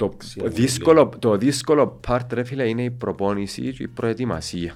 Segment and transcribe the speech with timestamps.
[0.00, 4.74] Το Σίγουρα, δύσκολο, το δύσκολο part ρε φίλε είναι η προπόνηση και η προετοιμασία.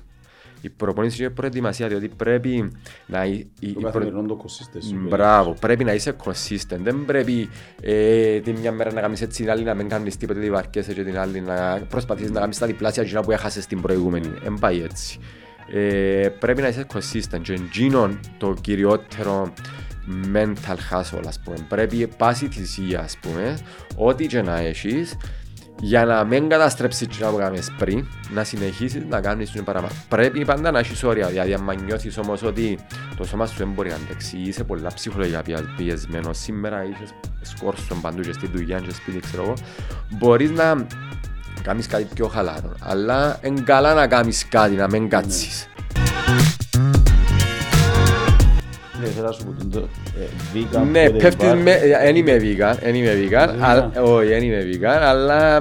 [0.60, 2.70] Η προπόνηση και η προετοιμασία διότι πρέπει
[3.06, 3.24] να...
[3.24, 5.08] η- η- Το η καθημερινό το consistency.
[5.08, 6.78] Μπράβο, πρέπει να είσαι consistent.
[6.82, 7.48] Δεν πρέπει
[7.80, 10.92] ε, την μια μέρα να κάνεις έτσι, την άλλη να μην κάνεις τίποτε, τη βαρκέσαι
[10.94, 14.26] και την άλλη να προσπαθείς να κάνεις τα διπλάσια εκείνα που έχασες την προηγούμενη.
[14.42, 15.18] Δεν πάει έτσι.
[15.72, 19.52] Ε, πρέπει να είσαι consistent και εκείνο το κυριότερο
[20.34, 21.56] mental hustle ας πούμε.
[21.68, 23.58] Πρέπει πάση θυσία ας πούμε,
[23.96, 25.16] ό,τι και να έχεις
[25.80, 29.92] για να μην καταστρέψεις τι που κάνεις πριν, να συνεχίσεις να κάνεις το παραπάνω.
[30.08, 32.78] Πρέπει πάντα να έχεις όρια, δηλαδή αν νιώθεις όμως ότι
[33.16, 38.00] το σώμα σου δεν μπορεί να αντέξει, είσαι πολλά ψυχολογικά πια- πιεσμένος, σήμερα είσαι σκόρσον
[38.00, 39.54] παντού και στη δουλειά και σπίτι ξέρω εγώ,
[40.08, 40.86] μπορείς να
[41.62, 45.68] κάνεις κάτι πιο χαλαρό, αλλά είναι καλά να κάνεις κάτι, να μην κάτσεις.
[49.00, 51.56] Ναι, θέλω να σου πω το ε, vegan Ναι, food πέφτεις bar.
[51.62, 51.80] με...
[52.02, 54.02] Δεν είμαι vegan, δεν είμαι vegan, Είσαι αλλά- vegan?
[54.04, 55.56] όχι, δεν είμαι vegan, αλλά...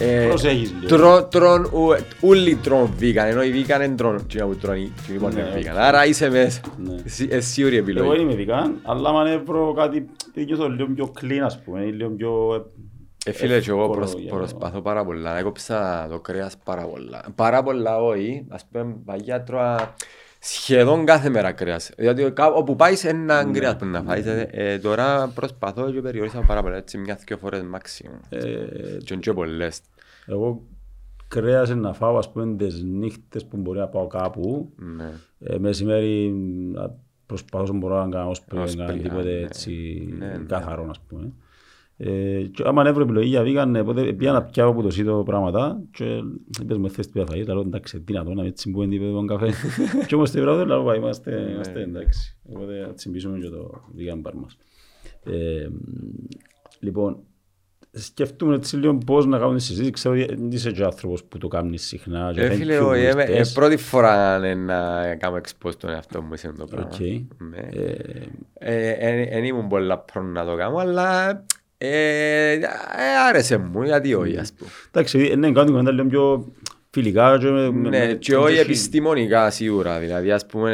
[0.00, 0.86] ε, Προσέχεις λίγο.
[0.96, 5.12] τρώ- Τρών, ου- ούλοι τρών vegan, ενώ οι vegan δεν τρώνε εκείνα που τρώνε, και
[5.12, 5.72] λοιπόν Ναι, είναι vegan.
[5.74, 5.78] οκ.
[5.78, 6.60] Άρα είσαι μέσα.
[6.76, 6.94] Ναι.
[7.04, 8.08] Εσύ- Εσύ σίγουρη Εγώ επιλογή.
[8.16, 11.90] δεν είμαι vegan, αλλά αν βρω κάτι επειδή νιώθω λίγο πιο clean ας πούμε, ή
[11.92, 12.30] λίγο πιο...
[13.28, 15.38] Ε, φίλε, και εγώ εύκολο προσ- για να- προσπαθώ πάρα πολλά.
[15.38, 17.24] Έκοψα το κρέας πάρα πολλά.
[17.34, 18.46] Πάρα πολλά όχι.
[18.48, 19.94] Ας πούμε, παγιά τρώα
[20.54, 21.90] σχεδόν κάθε μέρα κρέας.
[21.96, 23.58] Δηλαδή κά- όπου πάεις ένα Ναι.
[23.58, 24.26] κρέας που να φάεις.
[24.26, 26.76] Ε, ε, τώρα προσπαθώ και περιορίσω πάρα πολλά.
[26.76, 28.18] Έτσι μια-δυο φορές maximum.
[28.28, 28.38] Ε,
[29.04, 29.80] Και και πολλές.
[30.26, 30.62] Εγώ
[31.28, 34.72] κρέας να φάω ας πούμε τις νύχτες που μπορεί να πάω κάπου.
[34.96, 35.10] Ναι.
[35.38, 36.30] Ε, μεσημέρι
[36.72, 36.94] να
[37.26, 39.40] προσπαθώ όσο μπορώ να κάνω όσπρι, να Όσπρι, κάνω α, τίποτε ναι.
[39.40, 39.70] έτσι
[40.18, 40.44] Ναι, ναι.
[40.46, 41.32] καθαρό ας πούμε.
[41.98, 45.22] Ε, και άμα έβρω επιλογή για vegan, ε, οπότε πήγα να πιάω από το σύντο
[45.22, 46.04] πράγματα και
[46.62, 49.26] είπες με θες τίποτα φαγή, λέω εντάξει τι να το, να μην τσιμπούμε τίποτε τον
[49.26, 49.52] καφέ.
[50.06, 52.36] και όμως την βράδυ λέω «Πάει, είμαστε, είμαστε εντάξει.
[52.52, 54.56] Οπότε να τσιμπήσουμε και το vegan bar μας.
[55.24, 55.68] Ε,
[56.80, 57.18] λοιπόν,
[57.90, 59.90] σκεφτούμε έτσι λίγο πώς να κάνουμε τη συζήτηση.
[59.90, 62.30] Ξέρω ότι δεν είσαι και άνθρωπος που το κάνεις συχνά.
[62.34, 63.52] και Ε, thank φίλε, you όχι, που είμαι- ε, ήρθες.
[63.52, 66.90] πρώτη φορά ε, να κάνω expose τον εαυτό μου σε αυτό το πράγμα.
[66.92, 67.00] Οκ.
[67.50, 67.68] Ναι.
[68.54, 71.44] Ε, Δεν ήμουν πολλά prone να το κάνω, αλλά
[71.78, 72.58] ε, ε,
[73.28, 74.70] άρεσε μου, γιατί όχι, ας πούμε.
[74.92, 76.52] Εντάξει, ναι, κάνουμε κουβέντα λίγο πιο
[76.90, 80.70] φιλικά και με- με- Ναι, με- και όχι με- επιστημονικά σίγουρα, δηλαδή ας πούμε,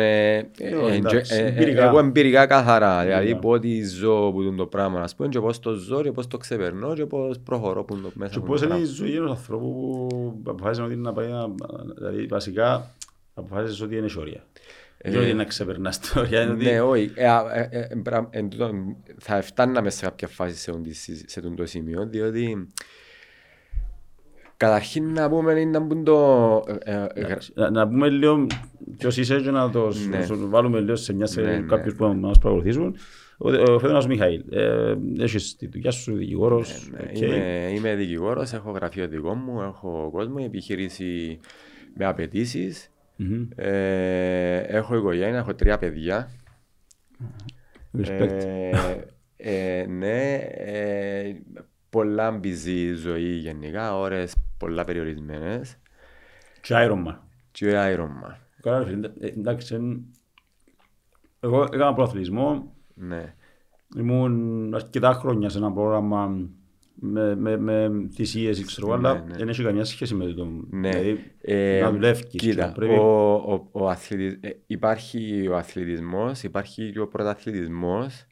[0.59, 1.85] ε, Ε, ε, εντάξει, ε, ε, εμπειρικά.
[1.85, 3.39] εγώ εμπειρικά καθαρά, δηλαδή Ναι.
[3.41, 3.69] πότε
[3.99, 6.95] ζω που είναι το πράγμα, ας πούμε, και πώς το ζω και πώς το ξεπερνώ
[6.95, 8.95] και πώς προχωρώ που είναι το μέσα Και μου πώς το είναι η πράγμα.
[8.97, 10.07] ζωή ενός ανθρώπου
[10.45, 11.47] που αποφάσισε ότι είναι να πάει να...
[11.97, 12.91] Δηλαδή, βασικά,
[13.35, 14.45] αποφάσισες ότι είναι όρια.
[15.05, 16.43] Δεν ότι είναι να ξεπερνάς τα όρια.
[16.43, 17.11] είναι ότι- Ναι, όχι.
[17.15, 18.71] Ε, α, ε, ε, ε, μπρα- εν τούτο,
[19.19, 20.85] Θα φτάναμε σε κάποια φάση σε ον-
[21.27, 22.67] σε τούτο το σημείο, διότι
[24.57, 26.63] καταρχήν να πούμε είναι να μπουν το...
[26.67, 28.47] ε, ε, ε, γρα- Να, να πούμε λίγο
[28.99, 30.19] ποιος είσαι και να το Ναι.
[30.19, 31.67] να σου βάλουμε λίγο σε μια σε Ναι, ναι.
[31.67, 32.97] κάποιους που μας παρακολουθήσουν.
[33.39, 36.91] Ο, ο Φέδωνας Μιχαήλ, ε, έχεις τη δουλειά σου δικηγόρος.
[36.93, 37.19] Ναι, οκ.
[37.21, 41.41] Είμαι, είμαι δικηγόρος, έχω γραφείο δικό μου, έχω κόσμο, επιχείρηση
[41.97, 42.92] με απαιτήσεις.
[43.23, 43.49] Μμμ.
[43.57, 46.29] Ε, έχω οικογένεια, έχω τρία παιδιά.
[47.99, 48.29] Respect.
[48.31, 48.71] Ε,
[49.37, 51.35] ε, ναι, ε,
[51.91, 55.77] πολλά busy ζωή γενικά, ώρες πολλά περιορισμένες
[56.61, 57.17] Και Iron Man.
[57.51, 58.39] και άιρωμα.
[58.63, 60.05] Καλά, ρε φίλε, ε, εντάξει, εν-
[61.41, 63.35] εγώ έκανα προαθλητισμό, Ναι.
[63.97, 66.49] ήμουν αρκετά χρόνια σε ένα πρόγραμμα
[66.95, 69.37] με, με, με θυσίες, ξέρω, Ναι, αλλά ναι.
[69.37, 70.47] δεν έχει καμιά σχέση με το.
[70.71, 70.89] Ναι.
[70.89, 72.95] Δηλαδή, Ε, να δουλεύεις και Κοίτα, να πρέπει...
[72.95, 78.27] ο, ο, ο αθλητισ- ε, υπάρχει ο αθλητισμός, υπάρχει και ο πρωταθλητισμός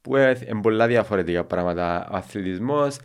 [0.00, 2.08] που είναι πολλά διαφορετικά πράγματα.
[2.12, 2.96] Ο αθλητισμός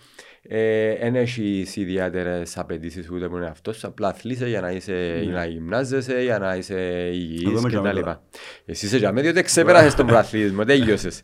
[1.00, 3.84] δεν έχει ιδιαίτερες απαιτήσεις ούτε που είναι αυτός.
[3.84, 7.78] Απλά αθλείσαι για να, είσαι, για να γυμνάζεσαι, για να είσαι υγιής Εγώ είμαι κτλ.
[7.80, 8.24] τζαμέ τώρα.
[8.66, 11.22] Εσύ είσαι για διότι ξεπέρασες τον πρωταθλητισμό, τέλειωσες.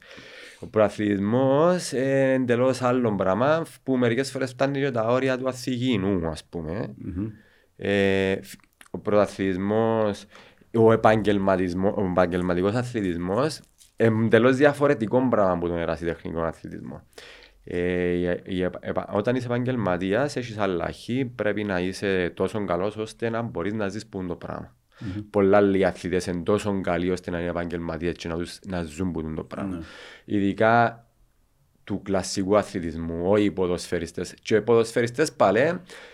[0.59, 6.27] Ο πρωταθλητισμός είναι εντελώς άλλο πράγμα που μερικές φορές φτάνει και τα όρια του αθηγήνου,
[6.27, 6.93] ας πούμε.
[6.97, 7.27] Μμμ.
[7.75, 8.59] Ε, φ-
[8.91, 10.25] ο πρωταθλητισμός,
[10.73, 13.59] ο, επαγγελματισμός, ο επαγγελματικός αθλητισμός
[13.97, 17.01] είναι εντελώς διαφορετικό πράγμα από τον ερασιτεχνικό αθλητισμό.
[17.63, 22.97] Ε, η- η επα- επα- όταν είσαι επαγγελματίας έχεις αλλαχή, πρέπει να είσαι τόσο καλός
[22.97, 24.75] ώστε να μπορείς να ζεις που είναι το πράγμα.
[25.29, 29.11] Πολλά άλλοι αθλητές είναι τόσο καλοί ώστε να είναι επαγγελματίες και να, τους, να ζουν
[29.11, 29.75] που είναι το πράγμα.
[29.75, 29.83] Ναι.
[30.25, 31.01] Ειδικά
[31.83, 34.33] του κλασσικού αθλητισμού, όχι οι ποδοσφαιριστές.
[34.41, 35.59] Και οι ποδοσφαιριστές πάλι,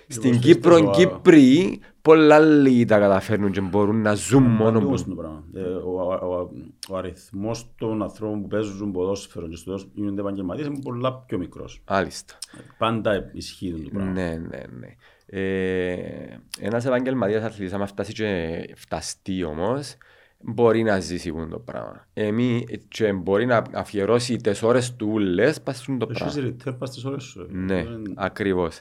[0.07, 4.79] στην ποδοσφαιριστές Κύπρο ο- Κύπροι, πολλά άλλοι τα καταφέρνουν και μπορούν να ζουν μόνο Παντού
[4.79, 4.85] που...
[4.87, 5.43] όμως το πράγμα.
[5.53, 6.49] Ε, Ο, ο, ο,
[6.89, 11.37] ο αριθμός των ανθρώπων που παίζουν ποδόσφαιρο και στο τέλος γίνονται επαγγελματίες είναι πολλά πιο
[11.37, 11.81] μικρός.
[11.85, 12.37] Άλιστα.
[12.77, 14.11] Πάντα ισχύει το πράγμα.
[14.11, 14.87] Ναι, ναι, ναι.
[15.35, 19.95] Ε, ένας επαγγελματίας αθλητής, άμα φτάσει και φταστεί όμως,
[20.39, 22.07] μπορεί να ζήσει που είναι το πράγμα.
[22.13, 26.33] Εμεί, και μπορεί να αφιερώσει τις ώρες του ούλες, πας στον το πράγμα.
[26.37, 27.41] Έχεις return πας στις ώρες σου.
[27.41, 27.45] ε.
[27.49, 28.79] Ναι, Δεν- ακριβώς.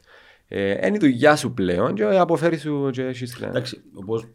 [0.48, 4.26] Ε, είναι η δουλειά σου πλέον και αποφέρει σου και έχεις Εντάξει, όπως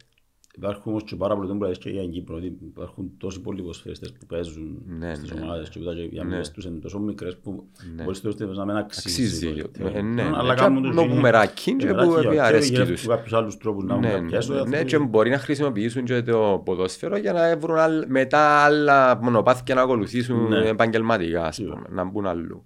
[0.58, 3.62] υπάρχουν όμως και πάρα πολλοί που λες και για την Κύπρο, ότι υπάρχουν τόσοι πολλοί
[3.62, 5.42] ποσφαιριστές που παίζουν Ναι, στις ναι.
[5.42, 6.20] ομάδες και οι Ναι.
[6.22, 8.04] αμοιβές τους είναι τόσο μικρές που Ναι.
[8.04, 9.24] μπορείς το να μην αξίζει.
[9.24, 9.62] Αξίζει.
[9.62, 10.60] το- Ε, ναι, Αλλά ναι.
[10.60, 13.08] κάνουν Και τους με είναι- πουμεράκι και πουμεράκι, που για- επί αρέσκει γυρεύουν τους.
[13.08, 14.86] κάποιους άλλους τρόπους να Ναι, έχουν ναι, κάποιες ναι, άνθρωποι.
[14.86, 19.82] και μπορεί να χρησιμοποιήσουν και το ποδόσφαιρο για να βρουν άλλ- μετά άλλα μονοπάτια να
[19.82, 20.68] ακολουθήσουν Ναι.
[20.68, 21.76] επαγγελματικά, ας Σίγουρα.
[21.76, 22.66] πούμε, να μπουν αλλού.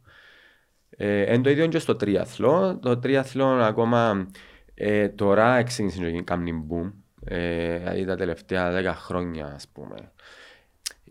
[0.90, 2.80] Ε, εν το ίδιο και στο τρίαθλο.
[2.82, 4.28] Το τρίαθλο ακόμα
[4.74, 6.92] ε, τώρα ξεκίνησε να γίνει κάμνη boom.
[7.24, 10.12] Ε, δηλαδή τα τελευταία δέκα χρόνια, ας πούμε.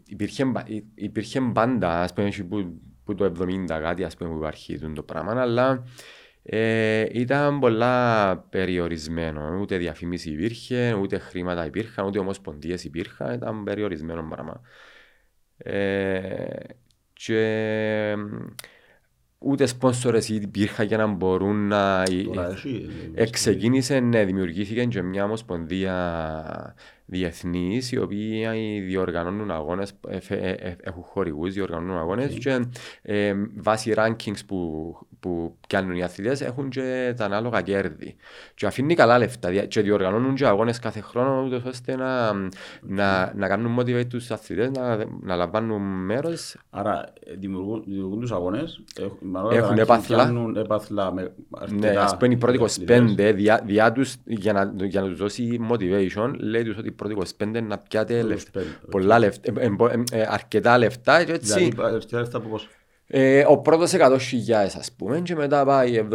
[0.05, 4.31] Υπήρχε, μπα- υ- υπήρχε πάντα, ας πούμε, έτσι που, που το 70 κάτι, ας πούμε,
[4.31, 5.85] που υπάρχει το πράγμα, αλλά
[6.43, 9.59] ε, ήταν πολλά περιορισμένο.
[9.61, 13.35] Ούτε διαφήμιση υπήρχε, ούτε χρήματα υπήρχαν, ούτε ομοσπονδίες υπήρχαν.
[13.35, 14.61] Ήταν περιορισμένο πράγμα.
[15.57, 16.49] Ε,
[17.12, 18.15] και
[19.42, 22.02] ούτε σπόνσορες υπήρχαν για να μπορούν να...
[22.25, 26.75] Τώρα έχει, ε, Εξεκίνησε, ναι, δημιουργήθηκε και μια ομοσπονδία
[27.11, 29.93] διεθνή, οι οποίοι διοργανώνουν αγώνες,
[30.83, 32.65] έχουν χορηγούς, διοργανώνουν αγώνες και
[33.03, 38.17] ε, βάσει rankings που, που πιάνουν οι αθλητές έχουν και τα ανάλογα κέρδη.
[38.55, 42.33] Και αφήνει καλά λεφτά δια- και διοργανώνουν και αγώνες κάθε χρόνο, ούτως ώστε να,
[42.81, 46.57] να, να κάνουν motivate τους αθλητές να, να λαμβάνουν μέρος.
[46.71, 50.17] Άρα ε, δημιουργούν, δημιουργούν τους αγώνες, έχουν, μάλλον Έχουν ranking, έπαθλα.
[50.17, 51.29] πιάνουν έπαθλα με Ναι,
[51.59, 53.15] αρκετά ας πούμε οι πρώτοι αθλητές.
[53.19, 57.14] 25 διά, διά τους, για, να, για να τους δώσει motivation λέει τους ότι οι
[57.14, 59.70] πρώτοι 25 να πιάτε λεφτά, 25, πολλά λεφτά, ε, ε,
[60.12, 62.69] ε, ε, αρκετά λεφτά και έτσι Δηλαδή, αρκετά λεφτά που πώς.
[63.06, 63.99] ε, ο πρώτος 100.000
[64.79, 66.14] ας πούμε και μετά πάει 75.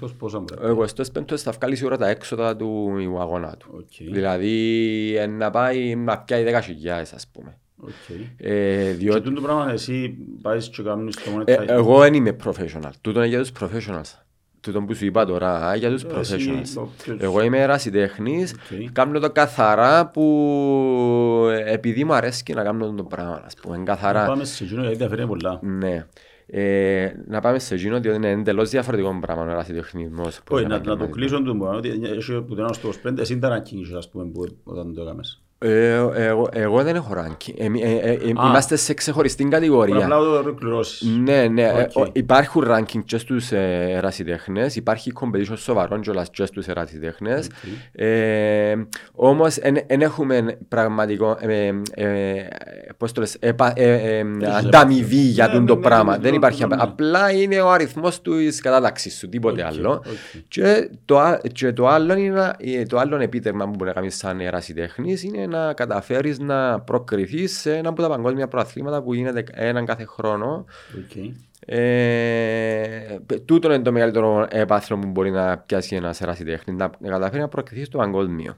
[0.00, 0.44] 25 πόσα μου
[0.78, 3.66] Ο 25ος θα βγάλει σίγουρα τα έξοδα του αγώνα του.
[3.74, 4.08] Οκ.
[4.12, 6.52] Δηλαδή ε, να πάει να πιάει 10.000
[7.14, 7.56] ας πούμε.
[7.76, 7.90] Οκ.
[8.36, 11.68] Ε, Και διότι τούτο πράγμα εσύ πάεις και κάνεις το ε, monetize.
[11.68, 12.90] εγώ δεν είμαι professional.
[13.00, 14.21] Τούτο είναι για τους professionals.
[14.62, 16.68] Τούτο που σου είπα τώρα, α, για τους Ε, εσύ, professionals.
[16.74, 18.92] το- ποιος- Εγώ είμαι ερασιτέχνης, Οκ.
[18.92, 20.22] κάνω το καθαρά που
[21.52, 24.26] ε, επειδή μου αρέσει να κάνω το πράγμα, ας πούμε, καθαρά.
[24.26, 25.58] Πάμε σε εκείνο γιατί διαφέρει πολλά.
[25.62, 26.06] Ναι.
[26.46, 30.40] Ε, να πάμε σε εκείνο, διότι είναι εντελώς διαφορετικό πράγμα ο ερασιτεχνισμός.
[30.44, 31.30] που Όχι, είναι να, να το επαγγελματικός.
[31.30, 34.08] κλείσω του μόνο, ότι έχει που το ένα στο 25, εσύ τα ranking είσαι, ας
[34.10, 35.42] πούμε, που όταν το έκαμες.
[35.62, 35.92] Ε,
[36.26, 37.54] εγώ, εγώ δεν έχω ranking.
[37.58, 38.46] Ε, ε, ε, ε, Α.
[38.48, 39.96] είμαστε σε ξεχωριστή Μπορεί κατηγορία.
[40.04, 41.08] απλά το ολοκληρώσεις.
[41.24, 41.62] Ναι, ναι.
[41.62, 42.06] ε, Οκ.
[42.06, 47.48] ο- υπάρχουν ranking και στους ε, ερασιτέχνες, υπάρχει competition σοβαρών κιόλας και στους ερασιτέχνες.
[47.92, 48.74] Ε,
[49.14, 49.54] όμως
[49.86, 52.46] δεν έχουμε πραγματικό, ε, ε,
[52.96, 54.24] πώς το λες, επα- ε, ε,
[54.58, 56.12] ανταμοιβή για Ναι, τον ναι, το ναι, πράγμα.
[56.12, 56.82] ναι, Δεν ναι, υπάρχει, ναι, ναι.
[56.82, 59.90] απλά είναι ο αριθμός της κατάταξης σου, τίποτε Οκ, άλλο.
[59.92, 60.02] οκ.
[60.48, 63.92] Και το, α- και το άλλο, είναι, να- ε, το άλλο επίτευγμα που μπορεί να
[63.92, 69.14] κάνεις σαν ερασιτέχνης είναι να καταφέρεις να προκριθείς σε ένα από τα παγκόσμια πρωταθλήματα που
[69.14, 70.64] γίνεται έναν κάθε χρόνο.
[70.98, 71.34] Οκ.
[71.66, 77.40] Ε, τούτο είναι το μεγαλύτερο έπαθλο που μπορεί να πιάσει ένας ερασιτέχνης, να να καταφέρει
[77.40, 78.56] να προκριθείς στο παγκόσμιο.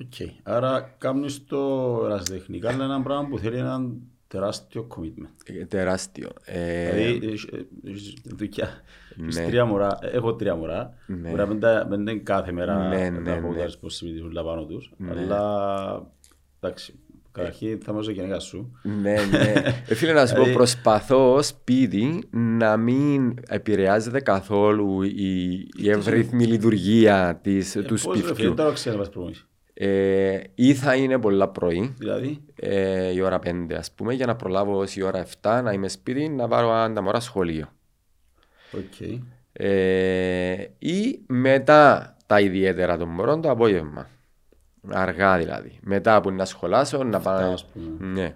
[0.00, 0.28] Οκ.
[0.42, 1.56] Άρα κάνεις το
[2.04, 5.28] ερασιτεχνικά, αλλά είναι ένα πράγμα που θέλει έναν τεράστιο commitment.
[5.60, 6.28] Ε, Τεράστιο.
[6.44, 7.48] Ε, Δηλαδή, έχεις-
[7.86, 8.68] έχεις δουλειά.
[9.20, 9.46] Έχεις Ναι.
[9.46, 10.94] τρία μωρά, έχω τρία μωρά.
[11.06, 11.16] Ναι.
[11.28, 13.56] Μπορεί να μην τα- μην είναι κάθε μέρα Ναι, να ναι, έχω ναι.
[13.58, 14.92] τα responsibility όλα πάνω τους.
[14.96, 15.10] Ναι.
[15.10, 16.12] Αλλά,
[16.60, 16.94] εντάξει,
[17.32, 18.78] καταρχήν θα είμαστε γενικά σου.
[18.82, 19.52] Ναι, ναι.
[19.88, 25.90] Ε, φίλε, να σου πω, Δηλαδή- προσπαθώ ως σπίτι να μην επηρεάζεται καθόλου η, η
[25.90, 28.54] ευρύθμη λειτουργία της, του Ε, Πώς ρε φίλε, σπιτιού.
[28.54, 29.46] τώρα ξέρεις να πας προπονήσεις.
[29.80, 34.36] Ε, ή θα είναι πολλά πρωί, Δηλαδή, ε, η ώρα 5 ας πούμε, για να
[34.36, 37.68] προλάβω ως η ώρα 7 να είμαι σπίτι να πάρω τα μωρά σχολείο.
[38.72, 39.20] οκ.
[39.52, 44.08] Ε, ή μετά τα ιδιαίτερα των μωρών το απόγευμα.
[44.90, 45.78] Αργά δηλαδή.
[45.82, 47.52] Μετά που να σχολάσω να πάω.
[47.52, 48.12] ας πούμε.
[48.12, 48.34] Ναι.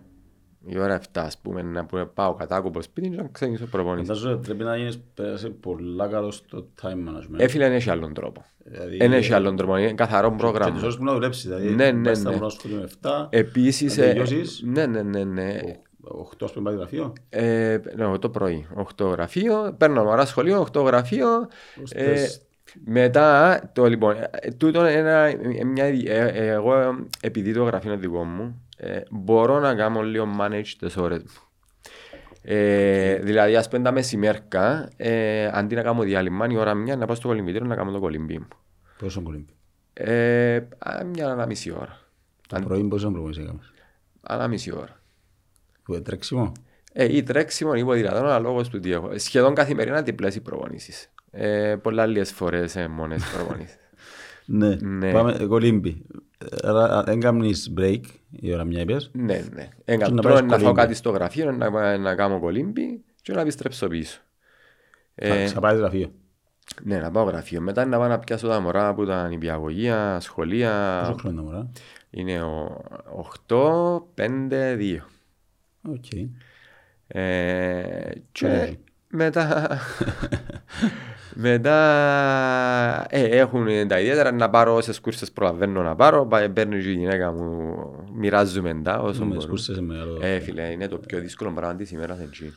[0.66, 4.06] Η ώρα 7 ας πούμε να που πάω κατάκοπο σπίτι και να ξεκινήσω προπονήσεις.
[4.08, 7.36] Φαντάζομαι ότι πρέπει να γίνεις πάρα πολλά καλός στο time management.
[7.38, 8.44] Ε, φίλε δεν έχει άλλον τρόπο.
[8.64, 9.76] Δηλαδή, Δεν έχει άλλον τρόπο.
[9.76, 10.80] Είναι καθαρό Και τις πρόγραμμα.
[10.82, 12.36] ώρες που να δουλέψεις, δηλαδή, Ναι, ναι, πας στα ναι.
[12.36, 14.62] μωρά στο σχολείο με 7, Επίσης, Να ε, τελειώσεις.
[14.64, 15.58] ναι, ναι, ναι, ναι.
[16.04, 17.12] 8 ας πούμε πάει γραφείο.
[17.28, 18.66] Ε, ναι, το πρωί,
[18.96, 21.28] 8 γραφείο, παίρνω μωρά σχολείο, 8 γραφείο.
[21.90, 22.42] Ε, Ώστε-
[22.84, 25.96] μετά, το λοιπόν, ε, τούτο είναι ένα, ε, μια, ε,
[26.34, 26.90] ε, εγώ ε,
[27.20, 31.30] επειδή το γραφείο είναι δικό μου, ε, μπορώ να κάνω λίγο manage τις ώρες μου.
[32.42, 37.06] Ε, δηλαδή, ας πούμε τα μεσημέρκα, ε, αντί να κάνω διάλειμμα, η ώρα μια να
[37.06, 38.48] πάω στο κολυμπητήριο να κάνω το κολυμπή μου.
[38.98, 39.52] Πόσο κολύμπι.
[39.92, 41.98] Ε, α, μια ανά μισή ώρα.
[42.48, 43.72] Το πρωί πόσο προπονήσεις έκαμες;
[44.20, 45.00] Ανά μισή ώρα.
[45.82, 46.52] Που είναι τρέξιμο;
[46.92, 49.18] Ε, ή τρέξιμο ή ποδηλατών, αλλά λόγω του τι έχω.
[49.18, 51.12] Σχεδόν καθημερινά διπλές οι προπονήσεις.
[51.30, 53.76] Ε, πολλά λίγες φορές ε, μόνες προπονήσεις.
[54.44, 54.74] Ναι.
[54.74, 55.12] Ναι.
[55.12, 56.02] Πάμε κολύμπι.
[56.62, 59.10] Άρα δεν κάνεις break η ώρα μια είπες.
[59.12, 59.68] ναι, ναι.
[59.84, 60.80] Και Έκα, να τρώω, πάεις να φάω κολύμπι.
[60.80, 64.20] κάτι στο γραφείο, να, να κάνω κολύμπι και να επιστρέψω πίσω.
[65.14, 66.12] Θα Ε, ξαπάεις γραφείο.
[66.82, 67.60] Ναι, να πάω γραφείο.
[67.60, 70.98] Μετά να πάω να πιάσω τα μωρά από τα νηπιαγωγεία, σχολεία.
[71.00, 71.70] Πόσο χρόνο είναι τα μωρά;
[72.10, 72.82] Είναι ο
[73.48, 74.96] 8, 5, 2.
[75.88, 76.04] Οκ.
[77.06, 78.70] Ε, και Ωραία.
[79.08, 79.68] μετά,
[81.34, 81.76] μετά
[83.08, 86.26] ε, έχουν τα ιδιαίτερα να πάρω όσες κούρσες προλαβαίνω να πάρω.
[86.26, 87.74] Πάει, Παίρνει και η γυναίκα μου,
[88.14, 89.42] μοιράζουμε τα όσο Με μπορούμε.
[89.42, 90.18] σκούρσες σε μεγάλο...
[90.22, 92.52] Ε, φίλε, είναι το πιο δύσκολο πράγμα της ημέρας εκεί.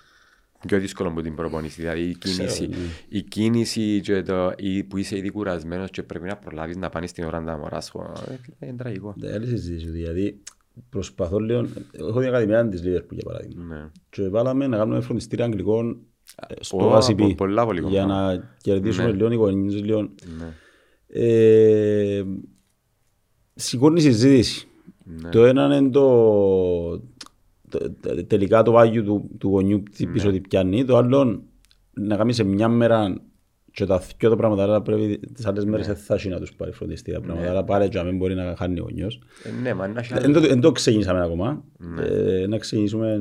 [0.67, 1.81] Πιο δύσκολο από την προπονήση.
[1.81, 2.75] Δηλαδή η κίνηση, ναι.
[3.07, 7.07] η κίνηση και το, η, που είσαι ήδη κουρασμένος και πρέπει να προλάβεις να πάνε
[7.07, 7.89] στην ώρα να τα μωράς.
[7.89, 9.13] χω, ε, φίλε, Είναι τραγικό.
[9.17, 10.41] Δεν άλλη συζήτηση, δηλαδή
[10.89, 11.67] προσπαθώ λίγο...
[11.91, 13.63] Έχω την ακαδημία της Λίβερπουλ για παράδειγμα.
[13.63, 13.89] Ναι.
[14.09, 15.97] Και βάλαμε να κάνουμε φροντιστήρια αγγλικών ε,
[16.59, 18.37] στο Ω, ACP πο- πολλά πολύ για κομμάτι.
[18.37, 19.13] να κερδίσουμε Ναι.
[19.13, 20.01] λίγο οι γονείς, λίγο...
[20.01, 20.53] Ναι.
[21.07, 22.23] Ε,
[23.55, 24.67] σηκώνει συζήτηση.
[25.03, 25.29] Ναι.
[25.29, 26.97] Το ένα είναι το,
[27.69, 30.85] το- το- τελικά το βάγιο του, του γονιού τι πίσω τι πιάνει.
[30.85, 31.43] Το άλλο
[31.93, 33.21] να κάνει σε μια μέρα
[33.75, 36.53] και τα δυο τα πράγματα, αλλά πρέπει τις άλλες μέρες δεν θα έχει να τους
[36.53, 39.21] πάρει φροντιστήρια πράγματα, αλλά πάρε και να μην μπορεί να χάνει ο γονιός.
[39.43, 41.63] Ε, Ναι, μα να έχει Δεν το, δεν το ξεκινήσαμε ακόμα.
[42.09, 43.17] Ε, να ξεκινήσουμε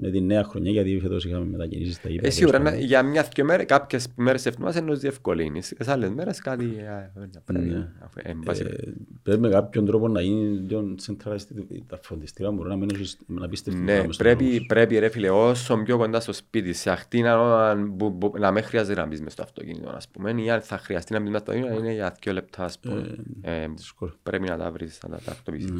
[0.00, 2.26] με τη νέα χρονιά, γιατί φέτος είχαμε μετακινήσεις στα γήπεδα.
[2.26, 5.74] Ε, σίγουρα, να- για μια-δυο μέρες, κάποιες μέρες εβδομάδας ενός διευκολύνεις.
[5.78, 6.64] Σε άλλες μέρες κάτι...
[6.64, 8.74] ε, ε, πρέπει, αφού, ε, εν πάση Ε,
[9.22, 11.46] πρέπει με κάποιον τρόπο να γίνει λίγο centralized
[11.86, 12.96] τα φροντιστήρια μπορεί να μένουν
[13.26, 17.96] να πίστευτοι Ναι, πρέπει, πρέπει ρε φίλε, όσο πιο κοντά στο σπίτι, σε ακτίνα όταν
[17.96, 20.78] που- που- να μην χρειάζεται να μπεις μες στο αυτοκίνητο, ας πούμε, ή αν θα
[20.78, 23.16] χρειαστεί να μπεις μες στο αυτοκίνητο, είναι για δύο λεπτά, ας πούμε.
[23.40, 24.14] Ε, δύσκολο.
[24.22, 25.70] πρέπει να τα βρεις, να τα τακτοποιήσεις.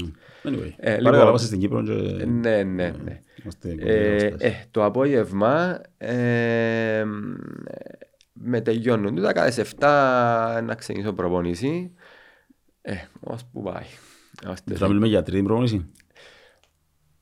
[0.45, 3.23] Anyway, Ε, πάρε λοιπόν, καλά μας στην Κύπρο και Ναι, ναι, ναι.
[3.43, 7.05] είμαστε Ε, κοντά ε, το απόγευμα ε,
[8.33, 11.93] με τελειώνουν τούτα κάθε 7 να ξεκινήσω προπονήση.
[12.83, 13.85] Ε, ως που πάει.
[14.47, 15.91] Ως Θα μιλούμε για τρίτη προπονήση.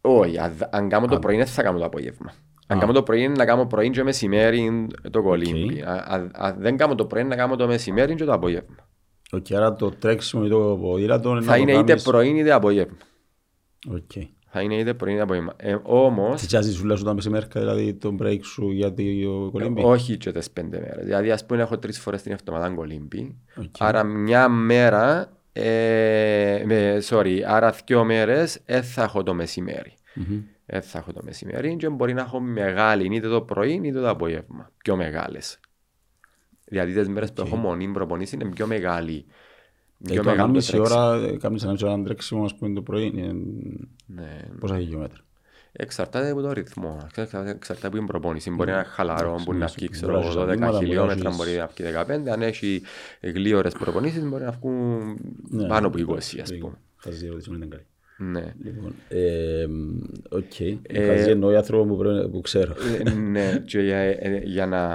[0.01, 2.33] Όχι, αν- αν κάνω το πρωί δεν θα κάνω το απόγευμα.
[2.67, 5.81] Αν κάνω το πρωί είναι να κάνω πρωί και μεσημέρι το κολύμπι.
[5.83, 8.75] Α- α- Αν δεν κάνω το πρωί είναι να κάνω το μεσημέρι και το απόγευμα.
[9.33, 12.53] Οκ, άρα το τρέξιμο ή το ποδήλατο να Θα το είναι είτε κάνεις- πρωί είτε
[12.53, 12.97] απόγευμα.
[13.93, 14.11] Οκ.
[14.51, 15.53] Θα είναι είτε πρωί είτε απόγευμα.
[15.57, 19.03] Ε, όμως, Τι τσάζεις σου λέω τα μεσημέρκα, δηλαδή το break σου για το
[19.53, 19.83] κολύμπι.
[19.85, 21.05] όχι και τις πέντε μέρες.
[21.05, 23.37] Δηλαδή ας πούμε έχω τρεις φορές την εβδομάδα κολύμπι.
[23.57, 23.65] Οκ.
[23.79, 29.93] Άρα μια μέρα, ε, με, sorry, άρα δύο μέρες δεν θα έχω το μεσημέρι.
[30.15, 30.41] Μμμ.
[30.67, 34.09] Δεν θα έχω το μεσημέρι και μπορεί να έχω μεγάλη είτε το πρωί είτε το
[34.09, 34.71] απόγευμα.
[34.83, 35.61] Πιο μεγάλες.
[36.65, 39.25] Δηλαδή τις μέρες που έχω μονή προπονήσει είναι πιο μεγάλη.
[40.09, 40.99] Ε, Πιο το μεγάλο το ανάμιση τρέξιμο.
[41.05, 43.33] ώρα, ε, κάνεις ανάμιση ώρα τρέξιμο, ας πούμε, το πρωί, είναι
[44.07, 44.39] Ναι.
[44.61, 45.21] πόσα χιλιόμετρα.
[45.73, 48.51] Εξαρτάται από το ρυθμό, εξαρτάται εξαρτάται από την προπόνηση.
[48.51, 51.31] Μπορεί να είναι χαλαρό, μπορεί να βγει ξέρω, Μπορείς να εγώ, έχεις 12 ατμήματα, χιλιόμετρα,
[51.31, 51.83] μπορεί να μπορεί να βγει
[52.27, 52.31] 15.
[52.31, 52.83] Αν έχει
[53.21, 55.19] γλύωρες προπονήσεις μπορεί να βγουν
[55.49, 56.79] Ναι, πάνω από 20 ας πούμε.
[56.97, 57.87] Θα σας ερώτηση μου ήταν καλή.
[58.19, 58.55] Ναι.
[58.63, 59.67] Λοιπόν, ε,
[60.31, 60.61] οκ.
[60.61, 62.75] Ε, Χαζί εννοώ οι άνθρωποι που, πρέπει- που ξέρω.
[63.07, 64.95] Ε, ναι, και για, ε, για να.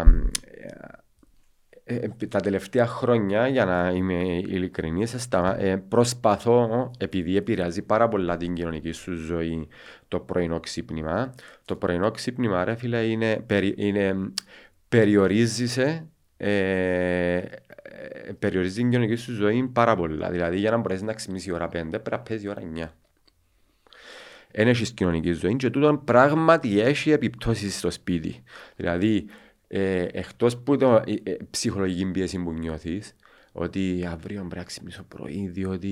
[1.84, 8.08] ε, ε, τα τελευταία χρόνια, για να είμαι ειλικρινής, στα- ε, προσπαθώ, επειδή επηρεάζει πάρα
[8.08, 9.68] πολλά την κοινωνική σου ζωή
[10.08, 11.34] το πρωινό ξύπνημα,
[11.66, 14.16] το πρωινό ξύπνημα, ρε φίλε, είναι, περι- είναι
[14.90, 17.44] περιορίζεσαι ε, ε,
[18.40, 20.30] περιορίζει την κοινωνική σου ζωή πάρα πολλά.
[20.32, 22.94] Δηλαδή, για να μπορέσεις να ξυπνήσεις η ώρα 5, πρέπει να παίζει η ώρα 9.
[24.53, 28.43] Δεν έχεις κοινωνικής ζωής και τούτο πράγματι έχει επιπτώσεις στο σπίτι.
[28.75, 29.25] Δηλαδή,
[29.67, 33.15] ε, εκτός που το ε, ε, ψυχολογική πίεση που νιώθεις,
[33.53, 35.89] ότι αύριο πρέπει να ξυπνήσω πρωί, διότι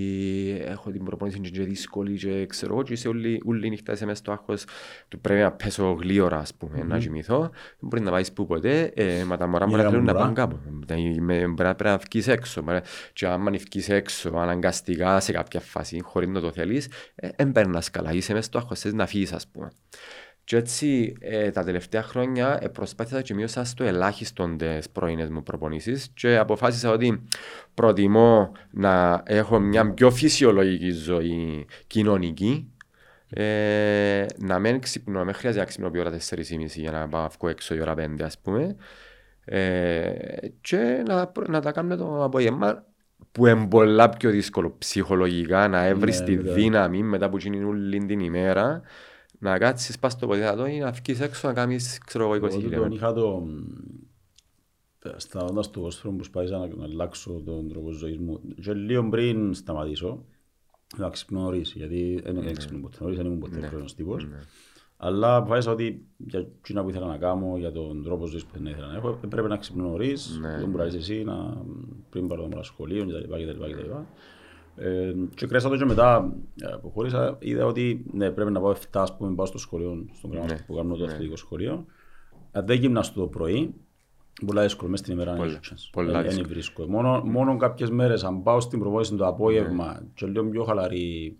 [0.66, 4.06] έχω την προπόνηση και είναι δύσκολη και ξέρω εγώ και είσαι όλη, όλη νύχτα είσαι
[4.06, 4.66] μέσα στο άγχος
[5.08, 7.40] του πρέπει να πέσω γλύωρα ας πούμε, να κοιμηθώ.
[7.40, 10.12] Δεν μπορείς να πάεις που ποτέ, ε, μα τα μωρά μπορεί να Μοίρα θέλουν να
[10.12, 10.24] μωρά.
[10.24, 10.60] πάνε κάπου.
[10.86, 12.62] Δηλαδή, με- Μπορεί να- πρέπει να βγεις έξω.
[12.62, 16.88] μπορεί να- Και άμα βγεις έξω αναγκαστικά σε κάποια φάση, χωρίς να το θέλεις,
[17.36, 18.14] δεν παίρνας καλά.
[18.14, 19.72] Είσαι μέσα στο άγχος, θες να φύγεις ας πούμε.
[20.50, 25.44] Και έτσι ε, τα τελευταία χρόνια ε, προσπάθησα και μείωσα στο ελάχιστο τις πρωινές μου
[25.44, 27.24] προπονήσεις και αποφάσισα ότι
[27.74, 32.72] προτιμώ να έχω μια πιο φυσιολογική ζωή κοινωνική.
[33.30, 37.22] Ε, να μην ξυπνώ, να μην χρειάζεται να ξυπνώ πιο ώρα 4.30 για να πάω
[37.22, 38.76] να βγω έξω η ώρα 5 ας πούμε.
[39.46, 40.12] Ε,
[40.62, 42.84] και να, προ- να τα κάνω το απόγευμα
[43.32, 46.54] που είναι πολλά πιο δύσκολο ψυχολογικά να έβρεις Ναι, τη βέβαια.
[46.54, 48.82] δύναμη μετά που γίνει όλη την ημέρα
[49.40, 52.48] να κάτσεις πας στο ποδήλατο ή να βγεις έξω να κάνεις ξέρω εγώ 20 Εγώ
[52.50, 52.96] τον χιλιόμετρα.
[52.96, 53.48] είχα το...
[55.18, 59.54] Σταματώντας το ποδόσφαιρο που σπάισα να, να αλλάξω τον τρόπο ζωής μου και λίγο πριν
[59.54, 60.26] σταματήσω
[60.98, 64.28] να ξυπνώ νωρίς, γιατί δεν δεν ξυπνώ ποτέ νωρίς, δεν ήμουν ποτέ πρωινός τύπος.
[64.98, 68.66] Αλλά αποφάσισα ότι για εκείνα που ήθελα να κάνω, για τον τρόπο ζωής που δεν
[68.66, 71.64] ήθελα να έχω, πρέπει να ξυπνώ νωρίς, Ναι, δεν μπορείς εσύ, να,
[72.10, 73.64] πριν πάρω το μωρά σχολείο κτλ.
[74.80, 74.88] Κτλ, κτλ.
[74.88, 78.72] Ε, και κρέσα το και μετά ε, που χώρισα, είδα ότι ναι, πρέπει να πάω
[78.72, 81.86] 7 ας πούμε, πάω στο σχολείο, στον γραμμό Ναι, που κάνω το αθλητικό σχολείο.
[82.52, 83.74] Αν δεν γυμναστώ το πρωί,
[84.46, 85.90] Πολλά δύσκολο, μες την ημέρα Πολλά- είναι chance.
[85.92, 86.48] πολλά Δεν δύσκολο.
[86.48, 86.86] βρίσκω.
[86.88, 91.38] Μόνο, μόνο κάποιες μέρες, αν πάω στην προπόνηση το απόγευμα και λίγο πιο χαλαρή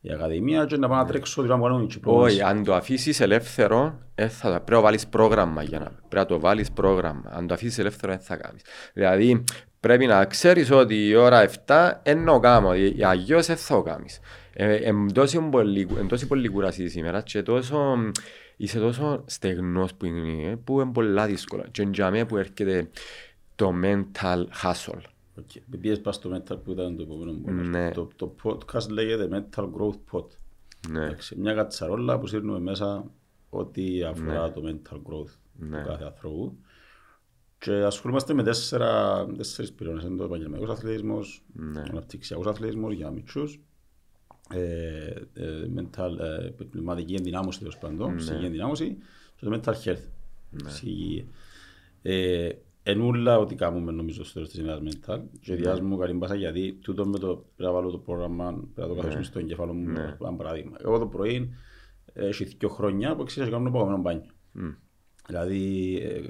[0.00, 2.34] η ακαδημία και να πάω να τρέξω δηλαδή να κάνω την προπόνηση.
[2.34, 6.14] Όχι, αν το αφήσεις ελεύθερο, ε, θα, το- πρέπει να βάλεις πρόγραμμα για να πρέπει
[6.14, 7.22] να το βάλεις πρόγραμμα.
[7.26, 8.62] Αν το αφήσεις ελεύθερο, δεν θα κάνεις.
[8.94, 9.44] Δηλαδή,
[9.82, 14.20] πρέπει να ξέρεις ότι η ώρα 7 ενώ κάνω, η- αγιώς δεν θα το κάνεις.
[14.52, 17.94] Ε, εν τόση πολύ, εν τόση πολύ κουρασί σήμερα και τόσο,
[18.56, 21.64] είσαι τόσο στεγνός που είναι, που είναι πολλά δύσκολα.
[21.70, 22.90] Και για μένα που έρχεται
[23.54, 25.00] το mental hustle.
[25.40, 25.60] Okay.
[25.80, 27.52] Πήγες πας στο mental που ήταν το επόμενο μου.
[27.52, 27.90] Ναι.
[27.90, 30.24] Το, το podcast λέγεται Mental Growth Pod.
[30.90, 33.04] Ναι, Εντάξει, μια κατσαρόλα που σύρνουμε μέσα
[33.50, 35.80] ό,τι αφορά το mental growth Ναι.
[35.82, 36.56] του κάθε ανθρώπου.
[37.64, 40.04] Και ασχολούμαστε με τέσσερα, τέσσερις πυλώνες.
[40.04, 41.80] Είναι το επαγγελματικός αθλητισμός, Ναι.
[41.80, 43.60] ο αναπτυξιακός αθλητισμός για μητσούς,
[44.50, 48.96] ε, ε, mental, ε, πνευματική ενδυνάμωση τέλος πάντων, ψυχική ενδυνάμωση
[49.36, 50.04] και το mental health,
[50.64, 51.24] ψυχική υγεία.
[52.02, 52.48] Ε,
[52.82, 57.06] ενούλα ό,τι κάνουμε νομίζω στο τέλος της ημέρας mental και διάσμου καλή μπάσα γιατί τούτο
[57.06, 59.90] με το πρέπει να βάλω το πρόγραμμα, πρέπει να το καθίσουμε στο εγκέφαλο μου,
[60.20, 60.76] ένα παράδειγμα.
[60.84, 61.54] Εγώ το πρωί
[62.12, 64.30] ε, έχει δύο χρόνια που εξήγησα και κάνω παγωμένο μπάνιο.
[65.26, 66.20] Δηλαδή ε,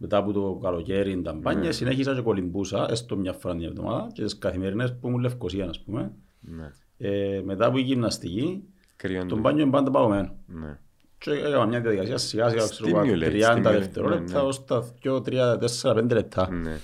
[0.00, 4.22] μετά από το καλοκαίρι τα μπάνια συνέχισα και κολυμπούσα έστω μια φορά την εβδομάδα και
[4.22, 6.12] τις καθημερινές που ήμουν Λευκοσία ας πούμε.
[6.40, 6.70] ναι.
[7.00, 8.62] Ε, μετά από η γυμναστική
[8.96, 9.40] Κρύον το του.
[9.40, 10.34] μπάνιο είναι πάντα παγωμένο.
[10.46, 10.78] Ναι.
[11.18, 14.46] Και έκανα μια διαδικασία σιγά σιγά ξέρω, εγώ, Stimulate, 30 stimulate, δευτερόλεπτα ναι, ναι.
[14.46, 16.50] ως τα 2, 3, 4, 5 λεπτά.
[16.50, 16.78] Ναι.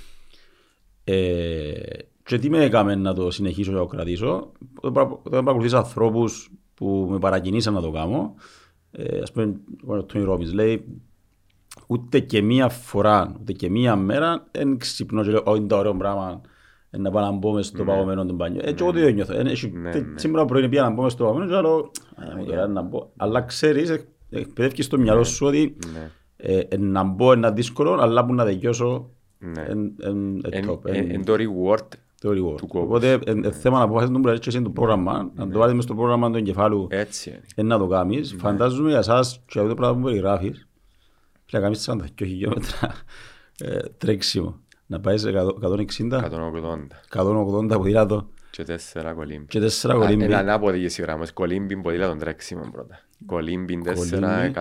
[1.04, 1.73] Ε,
[2.25, 4.52] και τι με έκαμε να το συνεχίσω και να το κρατήσω.
[4.76, 8.34] Όταν παρα- Όταν παρακολουθήσω ανθρώπους που με παρακινήσαν να το κάνω,
[8.92, 9.56] ε, ας πούμε
[9.87, 10.84] ο Τόνι Ρόμπινς λέει
[11.87, 15.76] ούτε και μία φορά, ούτε και μία μέρα δεν ξυπνώ και λέω «Ω, είναι το
[15.76, 16.41] ωραίο πράγμα
[16.91, 18.61] ε, να πάω να μπω μες στο παγωμένο του μπάνιο».
[18.64, 19.33] Έτσι εγώ το ίδιο νιώθω.
[19.35, 20.19] Ε, έχει- Ναι, τε- ναι.
[20.19, 23.11] Σήμερα πρωί πήγα να μπω μες στο παγωμένο και λέω «Α, μου τώρα να μπω».
[23.17, 26.11] Αλλά ξέρεις, εκ- εκπαιδεύκεις στο μυαλό σου ότι Ναι.
[26.37, 29.62] ε, ε, να μπω είναι δύσκολο, αλλά που να τελειώσω Ναι.
[29.69, 31.87] εν- εν- εν Εν- top, εν- εν- εν το reward
[32.21, 32.57] το reward.
[32.57, 32.83] του κόμματος.
[32.97, 35.75] Οπότε εν- εν θέμα να αποφάσεις τον που έτσι είναι το πρόγραμμα, να το βάλεις
[35.75, 37.40] μες στο πρόγραμμα του εγκεφάλου έτσι είναι.
[37.55, 38.37] ε, να το κάνεις.
[38.38, 40.66] Φαντάζομαι για εσάς και αυτό το πράγμα που περιγράφεις,
[41.52, 42.94] να κάνεις 42 χιλιόμετρα
[43.59, 44.59] ε, τρέξιμο.
[44.87, 45.85] Να πάεις σε 100 160,
[47.12, 49.46] 180 180 ποδήλατο και τέσσερα κολύμπι.
[49.46, 50.24] και 4 Α, κολύμπι.
[50.24, 51.33] Είναι ανάποδη η σειρά όμως.
[51.33, 52.98] Κολύμπι ποδήλατον τρέξιμο πρώτα.
[53.26, 54.52] Κολύμπι 4,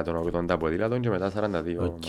[0.50, 1.86] 180 ποδήλατον και μετά 42.
[1.86, 2.00] Οκ.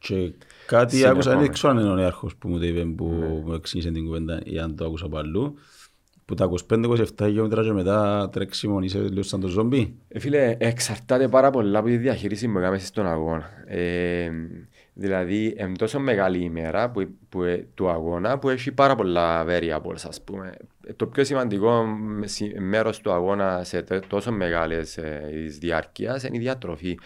[0.00, 0.32] Και
[0.66, 1.10] κάτι Συνεχόμενα.
[1.10, 3.04] άκουσα, δεν ξέρω αν είναι ο Νέαρχος που μου το είπε, που
[3.46, 5.54] μου εξήγησε την κουβέντα ή αν το άκουσα από αλλού,
[6.24, 9.94] που τα 25-27 χιλιόμετρα και μετά τρέξιμο είσαι λίγο σαν το ζόμπι.
[10.08, 13.50] Ε, Φίλε, εξαρτάται πάρα πολλά από τη διαχείριση που κάνεις στον αγώνα.
[13.66, 14.30] Ε,
[14.94, 20.04] δηλαδή, είναι τόσο μεγάλη ημέρα που, που, ε, του αγώνα που έχει πάρα πολλά variables,
[20.08, 20.54] ας πούμε.
[20.86, 25.58] Ε, Το πιο σημαντικό μ, σι- μέρος του αγώνα σε τε- τόσο μεγάλες ε, της
[25.58, 26.98] διάρκειας είναι η διατροφή.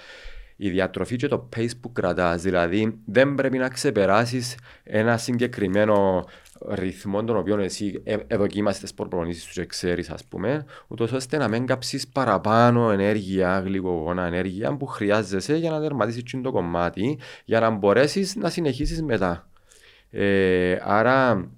[0.61, 6.25] Η διατροφή και το pace που κρατάς, δηλαδή δεν πρέπει να ξεπεράσεις ένα συγκεκριμένο
[6.69, 11.37] ρυθμό τον οποίο εσύ ε, εδοκίμασες τις προπονήσεις σου και ξέρεις ας πούμε ούτως ώστε
[11.37, 17.19] να μην κάψεις παραπάνω ενέργεια, γλυκογόνα ενέργεια που χρειάζεσαι για να τερματίσεις εκείνο το κομμάτι
[17.45, 19.49] για να μπορέσεις να συνεχίσεις μετά.
[20.11, 21.49] Ε, άρα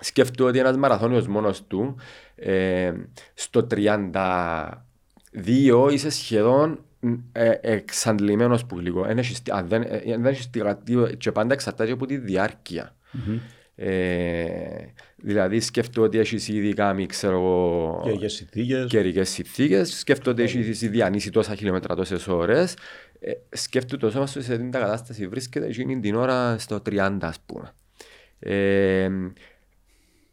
[0.00, 1.96] σκεφτώ ότι ένας μαραθώνιος μόνος του
[2.34, 2.92] ε,
[3.34, 6.84] στο 32 είσαι σχεδόν
[7.32, 9.04] ε, εξαντλημένος που γλυκό.
[9.04, 12.16] Εν έχεις τι- αν δεν, ε, δεν έχεις τι- τι- και πάντα εξαρτάται από τη
[12.16, 12.94] διάρκεια.
[13.82, 18.86] Ε, δηλαδή σκεφτώ ότι έχεις ήδη κάνει, ξέρω εγώ, Και για συνθήκες.
[18.88, 22.74] καιρικές συνθήκες, σκέφτομαι ότι έχεις ήδη διανύσει τόσα χιλιόμετρα τόσες ώρες.
[23.20, 27.40] Ε, σκέφτομαι το σώμα σου σε την κατάσταση βρίσκεται εκείνη την ώρα στο 30 ας
[27.46, 27.72] πούμε.
[28.38, 29.10] Ε,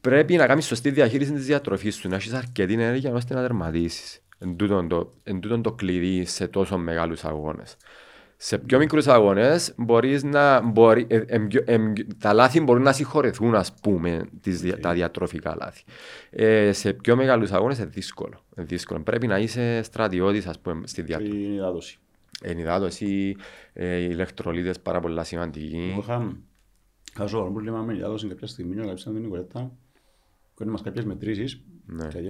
[0.01, 4.21] πρέπει να κάνεις σωστή διαχείριση της διατροφής σου, να έχεις αρκετή ενέργεια ώστε να τερματίσεις.
[4.39, 7.77] Εν τούτον το, εν τούτον το κλειδί σε τόσο μεγάλους αγώνες.
[8.39, 12.82] Σε πιο μικρούς αγώνες μπορείς να, μπορεί, ε, εμ πιο- εμ πιο- τα λάθη μπορούν
[12.84, 15.84] να συγχωρεθούν ας πούμε τις, δια- τα διατροφικά λάθη.
[16.30, 18.43] Ε, σε πιο μεγάλους αγώνες είναι δύσκολο.
[18.58, 19.00] Είναι δύσκολο.
[19.04, 21.32] Πρέπει να είσαι στρατιώτης ας πούμε στη διατροφή.
[21.32, 21.97] Την υδάτωση.
[22.41, 23.36] Ενυδάτωση,
[23.73, 25.88] ε, ηλεκτρολίτες πάρα πολλά σημαντικοί.
[25.91, 26.38] Εγώ είχα
[27.13, 29.71] είχα σοβαρό πρόβλημα με υδάτωση κάποια στιγμή και έγραψα την Νικολέτα.
[30.58, 32.04] Κάνει μας κάποιες μετρήσεις Ναι.
[32.04, 32.21] κατά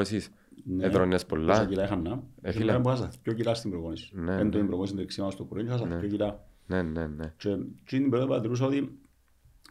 [0.00, 0.20] τη
[0.64, 0.76] διάρκεια της Της προπόνησης.
[0.76, 0.84] εφίδρωσης, Ναι.
[0.86, 1.66] έδρονες Πόσα πολλά.
[1.66, 2.10] κιλά είχα να.
[2.42, 2.64] Ε, Και φίλε.
[2.64, 4.10] μετά μπορούσα δύο κιλά στην προπόνηση.
[4.14, 4.50] Ναι, Πέντε ναι.
[4.50, 6.44] την προπόνηση δεξιά μας το πρωί και είχα δύο κιλά.
[6.66, 7.32] Ναι, ναι, ναι.
[7.36, 8.98] Και εκείνη την περίοδο παρατηρούσα ότι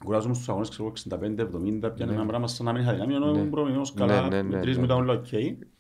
[0.06, 3.50] κουράζομαι στους αγώνες ξέρω, 65-70 πιάνε ένα πράγμα σαν να μην είχα δυνάμει ενώ ήμουν
[3.50, 4.80] προπονημένος καλά, Ναι, ναι, ναι, μετρήσεις ναι.
[4.80, 5.26] μου ήταν όλα οκ.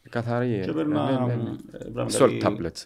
[0.09, 0.53] Καθαρή.
[0.53, 1.49] ε, Και ναι, έπαιρνα ναι, ναι.
[1.71, 2.85] ε, πράγματα Salt κάτι- tablets.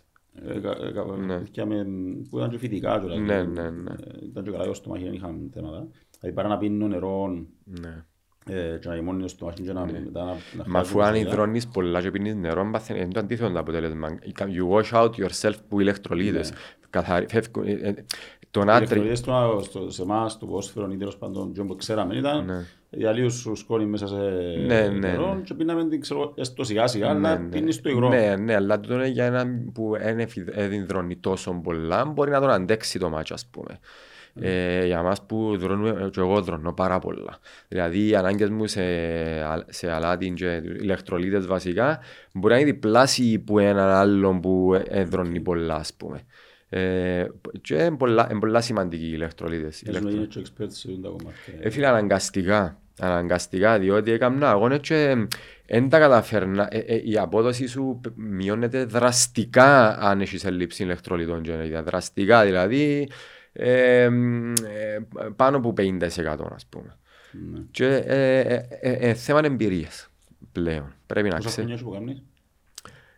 [0.55, 1.39] ε, κα- ε, κα- Ναι.
[1.39, 1.85] πιάμε,
[2.29, 3.19] που ήταν και φυτικά κιόλας.
[3.19, 3.91] Ναι, ναι, ναι.
[3.91, 5.87] Ε, Ήταν και καλά, ως το μάχη δεν είχαν θέματα.
[6.19, 7.27] Δηλαδή παρά να πίνω νερό,
[7.63, 7.87] Ναι.
[7.87, 8.05] ε,
[8.81, 9.91] και να ημώνεις στο μάχιν και να Ναι.
[10.05, 13.11] μετά να- να Μα αφού χάζεις αν τα υδρώνεις πολλά και πίνεις νερό, παθαίνει- είναι
[13.11, 14.07] το αντίθετο το αποτέλεσμα.
[14.37, 16.53] You wash out yourself που ηλεκτρολίτες.
[16.89, 17.25] Καθαρι...
[17.29, 17.93] φεύγουν- ε, ε,
[18.51, 18.83] Το Οι νάτρι...
[18.99, 22.65] ηλεκτρολίτες του- στο- σε εμάς, το ποδόσφαιρο ή τέλος πάντων τζον που ξέραμε ήταν Ναι.
[22.89, 25.41] διαλύουν σου σκόνη μέσα σε Ναι, ναι, νερό ναι.
[25.41, 27.49] και πίναμε την ξέρω έστω σιγά σιγά αλλά ναι.
[27.49, 28.07] πίνεις το υγρό.
[28.09, 29.95] Ναι, ναι, αλλά τούτο είναι για έναν που
[30.45, 33.79] δεν υδρώνει τόσο πολλά, μπορεί να τον αντέξει το μάτσο, ας πούμε.
[34.41, 37.39] Ε, για μας που δρώνουμε, και εγώ δρώνω πάρα πολλά.
[37.67, 38.81] Δηλαδή οι ανάγκες μου σε,
[39.43, 41.99] α- σε αλάτι και ηλεκτρολίτες βασικά
[42.33, 46.21] μπορεί να είναι διπλάσιοι που έναν άλλον που ε, δρώνει πολλά, ας πούμε.
[46.69, 47.25] Ε,
[47.61, 49.81] και είναι πολλά, είναι πολλά σημαντικοί οι ηλεκτρολίτες.
[49.85, 51.53] Έχεις να γίνεις και expert σε αυτά τα κομμάτια.
[51.59, 52.79] Ε, φίλε, αναγκαστικά.
[52.99, 55.15] Αναγκαστικά, διότι έκανα αγώνες και
[55.67, 56.67] δεν τα καταφέρνα.
[56.71, 61.41] Ε, ε, η απόδοση σου π- μειώνεται δραστικά αν έχεις έλλειψη ηλεκτρολιτών.
[61.41, 61.83] και ενέργεια.
[61.83, 63.09] Δραστικά, δηλαδή
[63.59, 65.99] ε, μ, ε, πάνω από 50%
[66.53, 66.97] ας πούμε.
[67.51, 67.59] Ναι.
[67.71, 70.09] Και ε, ε, ε, ε, θέμα εμπειρίας
[70.51, 70.93] πλέον.
[71.05, 71.61] Πρέπει να Πόσα ξέρει.
[71.67, 72.23] χρόνια σου που κάνεις;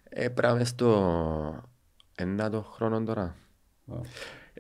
[0.10, 1.64] Ε, πρέπει να είμαι στο
[2.16, 3.36] ενάτο χρόνο τώρα.
[3.92, 4.02] Wow.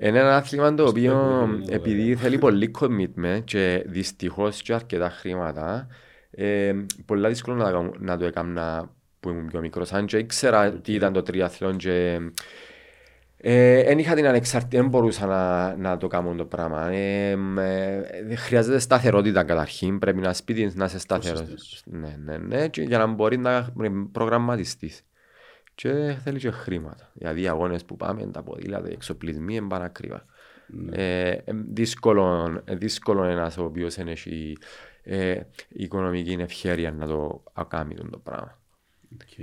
[0.01, 5.09] Είναι ένα άθλημα το οποίο Respect, είναι επειδή θέλει πολύ commitment και δυστυχώς και αρκετά
[5.09, 5.87] χρήματα
[6.31, 6.73] ε,
[7.05, 9.93] πολλά δύσκολο να, το- να το έκανα που ήμουν πιο μικρός.
[9.93, 12.19] Αν και ήξερα τι ήταν το τριαθλόν και
[13.41, 16.89] δεν είχα την ανεξαρτησία, δεν μπορούσα να, να το κάνω το πράγμα.
[16.91, 17.31] Ε,
[18.29, 21.41] ε, χρειάζεται σταθερότητα καταρχήν, πρέπει να σπίτι να είσαι σταθερός.
[21.41, 21.81] Consistency.
[21.85, 23.73] Ναι, ναι, ναι, και για να μπορεί να
[24.11, 25.03] προγραμματιστείς.
[25.75, 27.11] Και θέλει και χρήματα.
[27.13, 30.25] Δηλαδή οι αγώνες που πάμε, τα ποδήλατα, οι εξοπλισμοί είναι πάρα ακριβά.
[30.91, 34.57] Ε, ε, δύσκολο, ε, δύσκολο ένας ο οποίος δεν έχει
[35.03, 38.59] ε, οικονομική ευχέρεια να το κάνει το πράγμα.
[39.13, 39.37] Οκ.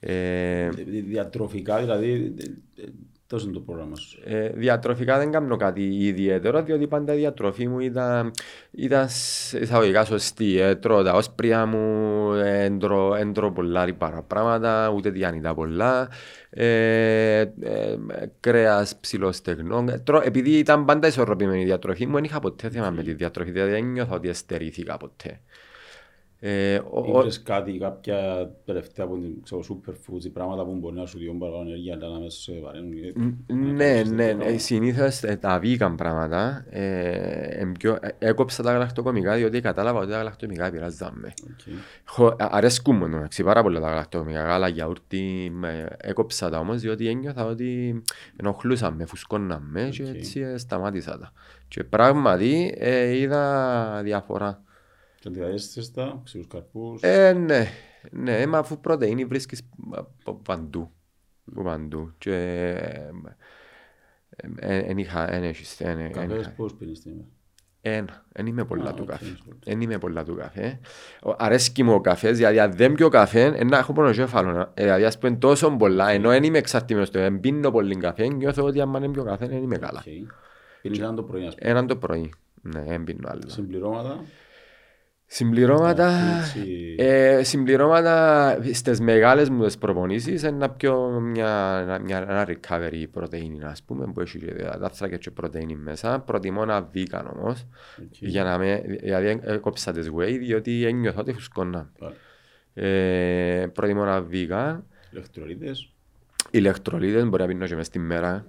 [0.00, 2.86] Ε, Δι- Διατροφικά δηλαδή, ε, ε,
[3.32, 7.68] τόσο είναι το πρόγραμμα σου; Ε, διατροφικά δεν κάνω κάτι ιδιαίτερο, διότι πάντα η διατροφή
[7.68, 8.30] μου ήταν,
[8.70, 10.58] ήταν σε εισαγωγικά σωστή.
[10.58, 15.54] Ε, τρώω τα όσπρια μου, ε, εν τρώω- εν τρώω πολλά λιπαρά πράγματα, ούτε διάνυτα
[15.54, 16.08] πολλά.
[16.50, 17.96] Ε, ε,
[18.40, 19.84] κρέας ψηλός στεγνό.
[19.88, 23.12] Ε, τρώω- επειδή ήταν πάντα ισορροπημένη η διατροφή μου, δεν είχα ποτέ θέμα με τη
[23.14, 25.40] διατροφή, δηλαδή δεν νιώθω ότι εστερήθηκα ποτέ.
[26.44, 30.94] Ε, ο- ο- Ήβρες κάτι, κάποια τελευταία που είναι, ξέρω, superfoods, ή πράγματα που μπορεί
[30.96, 32.92] να σου διούν παραπάνω ενέργεια, αλλά να μέσα σε βαραίνουν.
[32.92, 33.12] ε,
[33.52, 34.34] να Ναι, κάνεις ναι, τέτοια ναι.
[34.34, 34.58] πράγματα.
[34.58, 40.10] Συνήθως ε, τα vegan πράγματα ε, εμ πιο- ε, έκοψα τα γαλακτοκομικά διότι κατάλαβα ότι
[40.10, 41.32] τα γαλακτοκομικά επηρεάζαν με.
[41.50, 41.74] Οκ.
[42.06, 46.80] Χω- α- Αρέσκουν μου εντάξει, πάρα πολλά τα γαλακτοκομικά, γάλα, γιαούρτι, με- έκοψα τα όμως
[46.80, 48.02] διότι ένιωθα ότι
[48.36, 50.08] ενοχλούσαν με, φουσκώναν με και Οκ.
[50.14, 51.32] έτσι ε, σταμάτησα τα.
[51.68, 54.62] Και πράγματι ε, είδα διαφορά.
[55.22, 57.02] Και αντιδράσεις τα, ξηρούς καρπούς.
[57.02, 57.66] Ε, ναι,
[58.10, 59.62] ναι, μα αφού πρωτεΐνη βρίσκεις
[60.24, 60.90] από παντού.
[61.52, 62.12] Από παντού.
[62.18, 62.74] Και
[64.86, 66.50] δεν είχα, δεν έχεις, εν- εν Καφές είχα.
[66.56, 67.26] πώς πίνεις την ημέρα;
[67.80, 69.24] Ένα, δεν είμαι πολλά Α, του οκ, καφέ.
[69.48, 69.56] sorry.
[69.64, 70.80] Δεν είμαι πολλά του καφέ.
[71.22, 74.70] Ο- Αρέσκει μου ο καφές, δηλαδή αν δεν πιω καφέ, ε, να έχω πονοκέφαλο.
[74.74, 78.26] Ε, Δηλαδή ας πούμε τόσο πολλά, ενώ δεν είμαι εξαρτημένος του, δεν πίνω πολύ καφέ,
[78.26, 79.98] νιώθω ότι αν δεν πιω καφέ δεν είμαι καλά.
[80.06, 80.32] Οκ.
[80.82, 81.70] Πίνεις έναν το πρωί, ας πούμε.
[81.70, 82.32] Έναν το πρωί.
[82.62, 83.42] Ναι, δεν πίνω άλλο.
[83.46, 84.20] Συμπληρώματα.
[85.34, 86.94] Συμπληρώματα, έτσι.
[86.98, 93.64] ε, συμπληρώματα στις μεγάλες μου τις προπονήσεις είναι να πιω μια, μια, ένα recovery πρωτεΐνη
[93.64, 96.20] ας πούμε που έχει και υδατάνθρακα και πρωτεΐνη μέσα.
[96.20, 97.66] Προτιμώ ένα vegan όμως
[97.98, 98.14] Οκ.
[98.18, 101.90] για να με, δηλαδή έκοψα τις whey διότι ένιωθα ότι φουσκώνα.
[101.98, 102.14] Πάλι.
[102.74, 104.80] Ε, προτιμώ ένα vegan.
[105.10, 105.92] Ηλεκτρολίτες.
[106.50, 108.46] Ηλεκτρολίτες μπορεί να πίνω και μες τη μέρα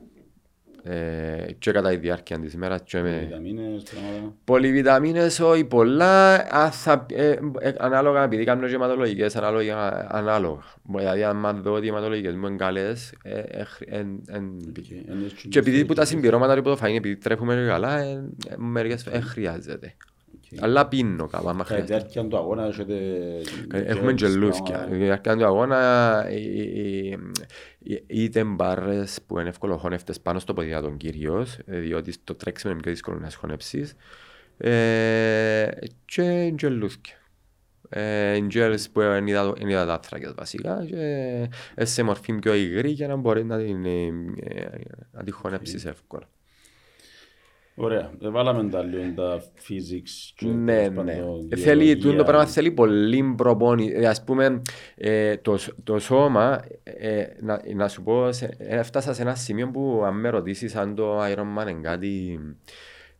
[0.84, 3.20] ε, και κατά τη διάρκεια της ημέρας και με...
[3.26, 4.34] Βιταμίνες, πράγματα.
[4.44, 10.62] Πολυβιταμίνες όχι πολλά, α, θα, ε, ε, ανάλογα επειδή κάνω και αιματολογικές, ανάλογα, ανάλογα.
[10.84, 14.90] Δηλαδή αν δω ότι οι αιματολογικές μου είναι καλές, ε, ε, χρ- εν- εν- Οκ.
[15.08, 16.08] Εν έχεις και επειδή που τα ηλεκτρολίτες.
[16.08, 18.12] συμπληρώματα που το φάει, επειδή τρέχουμε καλά, ε,
[18.50, 19.96] ε, μερικές φορές χρειάζεται.
[20.58, 20.64] Οκ.
[20.64, 21.98] Αλλά πίνω κάπου, άμα Κατά τη χρειάζεται.
[21.98, 22.96] διάρκεια του αγώνα έχετε...
[23.72, 24.64] Έχουμε gels, και λούθκια.
[24.74, 24.94] πράγματα.
[24.96, 25.78] Στη διάρκεια του αγώνα
[26.28, 27.18] ε, ε,
[27.94, 32.82] ε, είτε μπάρες που είναι ευκολοχώνευτες πάνω στο ποδήλατο κυρίως, ε, διότι στο τρέξιμο είναι
[32.82, 33.94] πιο δύσκολο να σχονέψεις,
[34.58, 35.68] ε,
[36.06, 37.16] και γελούθκια.
[37.90, 40.96] Ε, Gels που είναι υδατο- είναι υδατάθρακες βασικά και
[41.76, 44.06] ε, σε μορφή πιο υγρή για να μπορεί να την, ε,
[44.40, 44.70] ε,
[45.12, 46.30] να την χωνέψεις εύκολα.
[47.76, 48.12] Ωραία.
[48.24, 51.14] Ε, Βάλαμε τα λίγο τα physics και Ναι, τέλος ναι.
[51.16, 52.24] πάντων, Ε, Θέλει, τούτο το βιολογία.
[52.24, 53.94] πράγμα θέλει πολύ προπόνηση.
[53.96, 54.62] Ε, Ας πούμε,
[54.96, 59.36] ε, το, σ- το σώμα, ε, να, να σου πω, σε- ε, έφτασα σε ένα
[59.36, 62.40] σημείο που αν με ρωτήσεις αν το Iron Man είναι κάτι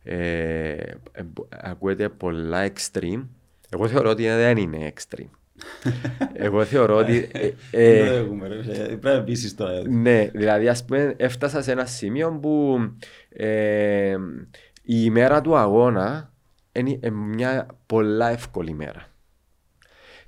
[0.02, 0.70] ε,
[1.12, 3.26] ε, που ακούεται πολλά extreme,
[3.70, 5.28] εγώ θεωρώ ότι δεν είναι extreme.
[6.32, 7.28] εγώ θεωρώ ότι...
[7.32, 8.54] ε, ε, Δεν το έχουμε, ρε.
[8.56, 8.62] Ε,
[8.96, 9.82] Πρέπει να πείσεις τώρα.
[9.88, 12.78] ναι, δηλαδή ας πούμε έφτασα σε ένα σημείο που
[13.36, 14.16] ε,
[14.82, 16.32] η ημέρα του αγώνα
[16.72, 19.06] είναι ε, μια πολλά εύκολη μέρα.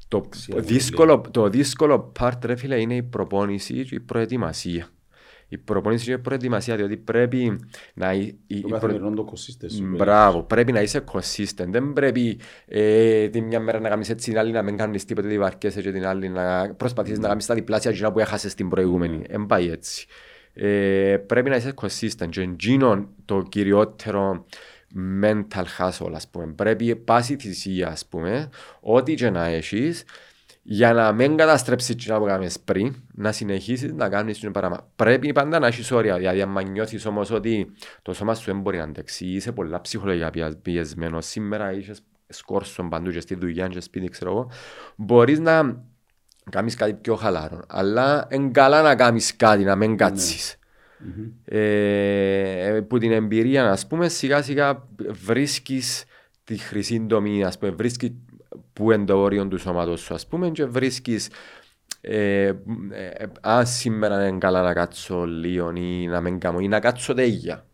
[0.08, 4.88] Το Αξία, δύσκολο, το δύσκολο part, ρε φίλε, είναι η προπόνηση και η προετοιμασία.
[5.48, 7.60] Η προπόνηση και η προετοιμασία, διότι πρέπει
[7.94, 8.12] να...
[8.12, 9.82] η- η- Το η προ- καθημερινό το consistency.
[9.96, 11.66] Μπράβο, πρέπει να είσαι consistent.
[11.68, 15.28] Δεν πρέπει ε, τη μια μέρα να κάνεις έτσι, την άλλη να μην κάνεις τίποτε,
[15.28, 18.68] τη βαρκέσαι και την άλλη να προσπαθήσεις να κάνεις τα διπλάσια εκείνα που έχασες την
[18.68, 19.22] προηγούμενη.
[19.28, 20.06] Δεν πάει έτσι.
[20.58, 24.46] Ε, πρέπει να είσαι consistent και εκείνο το κυριότερο
[25.22, 26.52] mental hustle, ας πούμε.
[26.52, 28.48] Πρέπει πάση θυσία, ας πούμε,
[28.80, 30.04] ό,τι και να έχεις,
[30.62, 34.88] για να μην καταστρέψεις εκείνα που κάνεις πριν, να συνεχίσεις να κάνεις το πράγμα.
[34.96, 38.76] Πρέπει πάντα να έχεις όρια, δηλαδή αν νιώθεις όμως ότι το σώμα σου δεν μπορεί
[38.76, 41.92] να αντέξει, είσαι πολλά ψυχολογικά πια- πιεσμένος, σήμερα είσαι
[42.28, 44.50] σκόρσον παντού και στη δουλειά και σπίτι, ξέρω εγώ,
[44.96, 45.84] μπορείς να
[46.50, 50.56] κάνεις κάτι πιο χαλαρό, αλλά είναι καλά να κάνεις κάτι, να μην κάτσεις.
[51.44, 54.88] Ε, που την εμπειρία, ας πούμε, σιγά σιγά
[55.24, 56.04] βρίσκεις
[56.44, 58.12] τη χρυσή τομή, ας πούμε, βρίσκεις
[58.72, 61.28] που είναι το όριο του σώματος σου, ας πούμε, και βρίσκεις
[62.00, 62.54] ε, ε,
[63.40, 67.64] αν σήμερα είναι καλά να κάτσω λίγο ή να μην κάνω ή να κάτσω τέγια.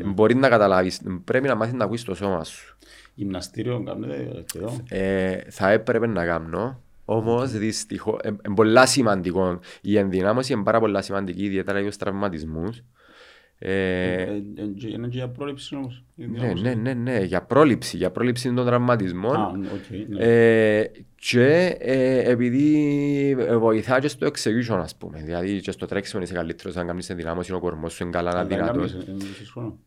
[0.00, 2.76] Ε, Μπορείς να καταλάβεις, πρέπει να μάθεις να ακούεις το σώμα σου.
[3.14, 4.80] Γυμναστήριο κάνετε εδώ.
[4.88, 6.80] Ε, θα έπρεπε να κάνω.
[7.04, 9.58] Όμως δυστυχώς είναι πολλά σημαντικό.
[9.82, 12.82] Η ενδυνάμωση είναι πάρα πολλά σημαντική, ιδιαίτερα για τους τραυματισμούς.
[13.58, 14.22] Ε,
[14.92, 16.04] Είναι και για πρόληψη όμως.
[16.14, 19.36] ναι, ναι, ναι, ναι, για πρόληψη, για πρόληψη των τραυματισμών.
[19.36, 20.24] Α, οκ, ναι.
[20.24, 25.20] Ε, και ε, επειδή βοηθά και στο execution, ας πούμε.
[25.24, 28.40] Δηλαδή και στο τρέξιμο είσαι καλύτερος, αν κάνεις ενδυνάμωση, ο κορμός σου είναι καλά, Αλλά
[28.40, 28.92] δυνατός.
[28.94, 29.78] έκαμες, ε, έχεις χρόνο.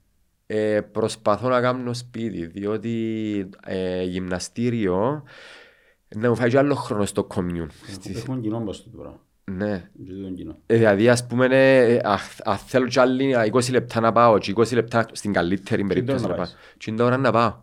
[0.48, 5.24] Ε, προσπαθώ να κάνω σπίτι, διότι ε, γυμναστήριο
[6.16, 7.68] να μου φάει και άλλο χρόνο στο commune.
[7.88, 9.20] Στις- Έχουμε κοινό μπας στο τώρα.
[9.52, 9.90] Ναι.
[10.06, 10.58] Και δεν κοινό.
[10.66, 14.52] Ε, δηλαδή, ας πούμε, ε, αχ- αν θέλω κι άλλοι 20 λεπτά να πάω και
[14.56, 16.54] 20 λεπτά στην καλύτερη περίπτωση ώρα να να πάω.
[16.78, 17.54] Τι είναι ώρα να πάω.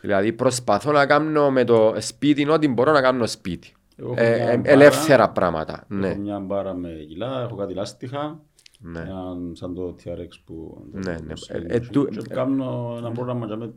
[0.00, 3.72] δηλαδή, προσπαθώ να κάνω με το σπίτι ό,τι μπορώ να κάνω σπίτι.
[3.96, 4.70] Εγώ έχω Ε, μια ε, μπάρα.
[4.70, 5.84] ελεύθερα πράγματα.
[5.88, 6.08] Ναι.
[6.08, 8.40] Έχω μια μπάρα με κιλά, έχω κάτι λάστιχα.
[8.80, 9.00] Ναι.
[9.00, 10.84] Έναν σαν το TRX που...
[10.92, 11.18] Ναι, ναι.
[11.18, 13.72] που- Ε, ε, του- Και κάνω ένα πρόγραμμα για με...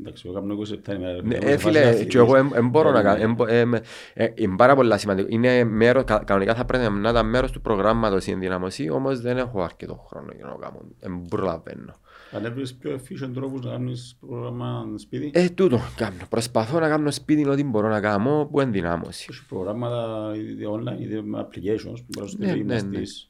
[0.00, 1.22] Εντάξει, εγώ κάνω 20 λεπτά ημέρα.
[1.22, 2.52] Ναι, Εγώ ε, σε φίλε, φάση και εγώ αθλητής.
[2.52, 3.16] δεν μπορώ να Ε, κάνω.
[3.16, 3.22] ναι.
[3.24, 3.82] εν μπο- ε, με-
[4.14, 5.28] ε, Είναι πάρα πολλά σημαντικό.
[5.30, 9.36] Είναι μέρος, κα- κανονικά θα πρέπει να ήταν μέρος του προγράμματος η ενδυναμωσή, όμως δεν
[9.36, 10.80] έχω αρκετό χρόνο για να το κάνω.
[11.00, 11.94] Δεν προλαβαίνω.
[12.32, 16.16] Αν έβρεις πιο efficient τρόπους να κάνεις πρόγραμμα σπίτι, Ε, τούτο κάνω.
[16.28, 19.26] Προσπαθώ να κάνω σπίτι ό,τι μπορώ να κάνω που ενδυνάμωση.
[19.30, 23.29] έχεις προγράμματα είτε online είτε με applications που μπορείς να Ναι, το ναι, γυμναστείς.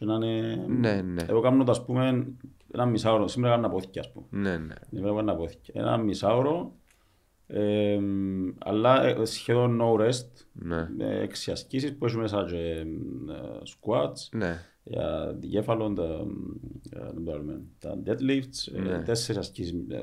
[0.00, 0.64] Και να είναι...
[0.68, 1.24] Ναι, ναι.
[1.28, 2.26] Εγώ κάνω το, ας πούμε,
[2.72, 3.28] ένα μισάωρο.
[3.28, 4.26] Σήμερα κάνω απόθηκια, ας πούμε.
[4.30, 4.74] Ναι, ναι.
[4.90, 5.74] Σήμερα κάνω απόθηκια.
[5.76, 6.72] Ένα μισάωρο,
[7.46, 7.98] ε,
[8.58, 10.26] αλλά ε, σχεδόν no rest.
[10.52, 10.88] Ναι.
[10.96, 12.84] με έξι ασκήσεις που έχει μέσα και ε,
[13.64, 14.58] squats, Ναι.
[14.84, 16.02] για κέφαλο, τα,
[16.90, 19.02] ε, δεν το λέμε, τα deadlifts, ε, Ναι.
[19.02, 19.96] τέσσερις ασκήσεις, ε,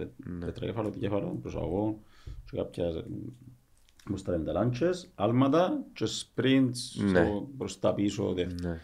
[0.00, 0.08] ε,
[0.44, 2.00] τετρακέφαλο, δικέφαλο, προσαγωγό
[2.50, 3.04] και κάποια ε,
[4.08, 7.08] όπως τα λέμε τα λάντσες, άλματα και sprints Ναι.
[7.08, 8.32] στο μπροστά πίσω.
[8.32, 8.70] δεύτερο.
[8.72, 8.80] Ναι.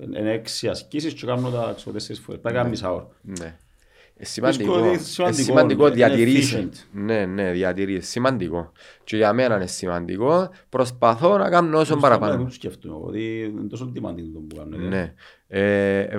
[0.00, 2.40] Είναι έξι ασκήσεις και κάνω τα ξέρω, τέσσερις φορές.
[2.40, 3.08] Πρέπει να κάνω μισά ώρα.
[3.22, 3.58] Ναι.
[4.16, 6.68] Ε, Σημαντικό, Βρίσκω ότι ε, σημαντικό, σημαντικό είναι διατηρήσει.
[6.70, 6.86] efficient.
[6.92, 8.10] Ναι, ναι, διατηρήσει.
[8.10, 8.72] Σημαντικό.
[9.04, 10.50] Και για μένα είναι σημαντικό.
[10.68, 12.44] Προσπαθώ να κάνω όσο Δεν παραπάνω.
[12.44, 14.76] το σκέφτομαι, ότι είναι τόσο demanding το που κάνω.
[14.76, 15.14] Ναι.
[15.46, 16.18] Ε, ε, ε,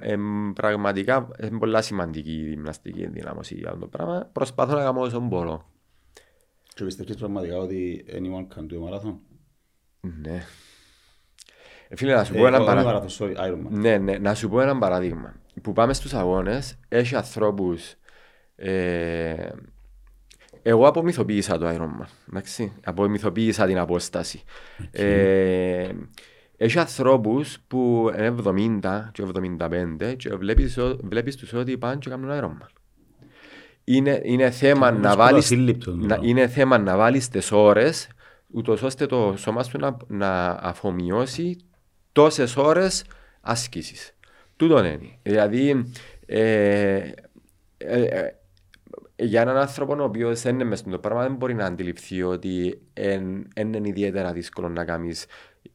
[0.00, 0.16] ε, ε,
[0.54, 4.28] πραγματικά είναι πολλά σημαντική η γυμναστική ενδυνάμωση για αυτό το πράγμα.
[4.32, 5.70] Προσπαθώ να κάνω όσο μπορώ.
[6.74, 9.14] Και πιστεύεις πραγματικά ότι anyone can do a marathon;
[10.00, 10.42] Ναι.
[11.88, 13.02] Ε, φίλε, να σου Ε, πω ένα όχι παράδειγμα.
[13.06, 13.68] marathon, sorry, Ironman.
[13.70, 15.34] Ναι, ναι, να σου πω ένα παράδειγμα.
[15.62, 17.94] Που πάμε στους αγώνες, έχει ανθρώπους...
[18.56, 19.48] Ε,
[20.62, 22.72] εγώ απομυθοποίησα το Ironman, εντάξει.
[22.84, 24.42] Απομυθοποίησα την απόσταση.
[24.90, 25.88] Ε,
[26.56, 29.24] έχει ανθρώπους που είναι 70 και
[29.60, 32.66] 75 και βλέπεις, ο- βλέπεις τους ότι πάνε και κάνουν Ironman.
[33.84, 36.26] Είναι, είναι θέμα Είναι να δύσκολο βάλεις, ασύλληπτο, να, ναι.
[36.28, 38.08] είναι θέμα να βάλεις τις ώρες
[38.50, 41.56] ούτως ώστε το σώμα σου να, να αφομοιώσει
[42.16, 43.04] τόσες ώρες
[43.40, 44.12] άσκησης.
[44.56, 45.18] Τούτον είναι.
[45.22, 45.84] Δηλαδή,
[46.26, 47.10] ε,
[47.76, 48.34] ε, ε,
[49.16, 52.80] για έναν άνθρωπο ο οποίος δεν είναι μέσα στο πράγμα δεν μπορεί να αντιληφθεί ότι
[52.92, 55.26] εν- εν είναι ιδιαίτερα δύσκολο να κάνεις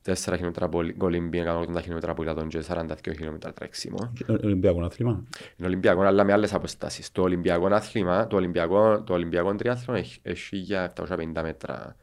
[0.02, 4.14] 4 χιλιόμετρα κολυμπία, 180 χιλιόμετρα ποδήλατον και 42 χιλιόμετρα τρέξιμο.
[4.28, 5.24] Ε, Ολυμπιακό άθλημα.
[5.58, 7.12] Είναι Ολυμπιακό, αλλά με άλλες αποστάσεις.
[7.12, 11.96] Το Ολυμπιακό άθλημα, το Ολυμπιακό, το Ολυμπιακό τρίαθλο έχει, έχει 1750 μέτρα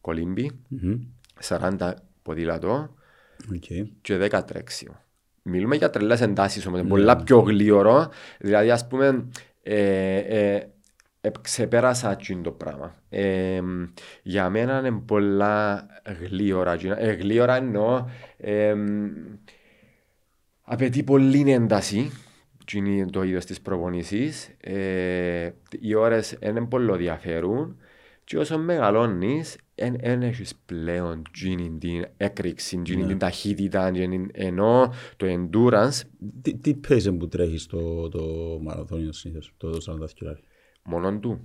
[0.00, 0.98] κολύμπι, Μμμ.
[1.40, 2.94] 40 ποδήλατο
[3.54, 3.88] Οκ.
[4.00, 4.96] και 10 τρέξιμο.
[5.42, 8.10] Μιλούμε για τρελές εντάσεις όμως, είναι πολλά πιο γλήορο.
[8.38, 9.28] Δηλαδή, ας πούμε,
[9.62, 10.72] ε, ε,
[11.20, 12.94] ε, ξεπέρασα εκείνο το πράγμα.
[13.08, 13.60] Ε,
[14.22, 15.86] για μένα είναι πολλά
[16.20, 16.72] γλύωρα.
[16.72, 16.98] εκείνα.
[16.98, 18.74] Ε, γλύωρα εννοώ, ε,
[20.62, 22.10] απαιτεί πολλή ένταση
[22.68, 24.56] γίνει το είδος της προπονήσης.
[24.60, 27.80] Ε, οι ώρες είναι πολύ διαφέρουν
[28.24, 29.56] και όσο μεγαλώνεις
[30.00, 33.08] δεν έχεις πλέον γίνει την έκρηξη, γίνει Ναι.
[33.08, 36.00] την ταχύτητα, γίνει- ενώ το endurance
[36.42, 38.22] Τι, τι pace που τρέχεις το, το
[38.62, 40.40] μαραθώνιο συνήθως, το 40 χιλιάρι.
[40.84, 41.40] μόνον του.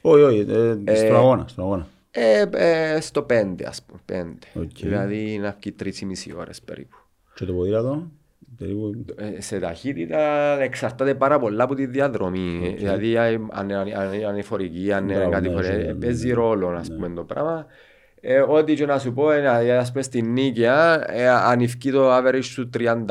[0.00, 0.38] Όχι, όχι,
[0.84, 1.86] ε, στον αγώνα, στον αγώνα.
[2.10, 4.60] Ε, ε, στο 5 ας πούμε, 5.
[4.60, 4.70] Οκ.
[4.80, 6.96] Δηλαδή να βγει τρεις ή μισή ώρες περίπου.
[7.34, 8.23] Και το ποδήλατο, περίπου, Ε,
[9.38, 10.20] σε ταχύτητα
[10.60, 12.74] εξαρτάται πάρα πολλά από τη διαδρομή.
[12.78, 15.94] Δηλαδή, αν αν- αν είναι ανηφορική, αν είναι Μπράβο, κάτι ναι, φορέ, ναι, ναι.
[15.94, 17.66] παίζει ρόλο, ας πούμε, το πράγμα.
[18.20, 22.16] Ε, ό,τι και να σου πω, ε, ας πούμε, στην Νίκαια, ε, αν έβκει το
[22.16, 23.08] average σου 31,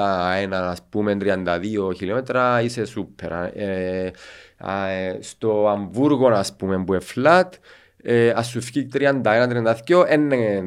[0.52, 3.32] ας πούμε, 32 χιλιόμετρα, είσαι σούπερ.
[3.32, 4.12] Ε,
[4.58, 7.50] α, ε, στο Αμβούργο, ας πούμε, που είναι flat,
[8.04, 10.64] ε, ας σου βγει 31-32, είναι...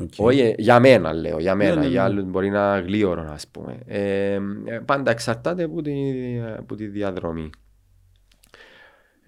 [0.00, 0.12] οκ.
[0.16, 2.06] Όχι, ε, για μένα λέω, για μένα, Ναι, ναι, για ναι.
[2.08, 3.78] άλλους μπορεί να γλήορο, ας πούμε.
[3.86, 4.32] Ε,
[4.64, 5.92] ε, πάντα εξαρτάται από τη,
[6.58, 7.50] από τη διαδρομή.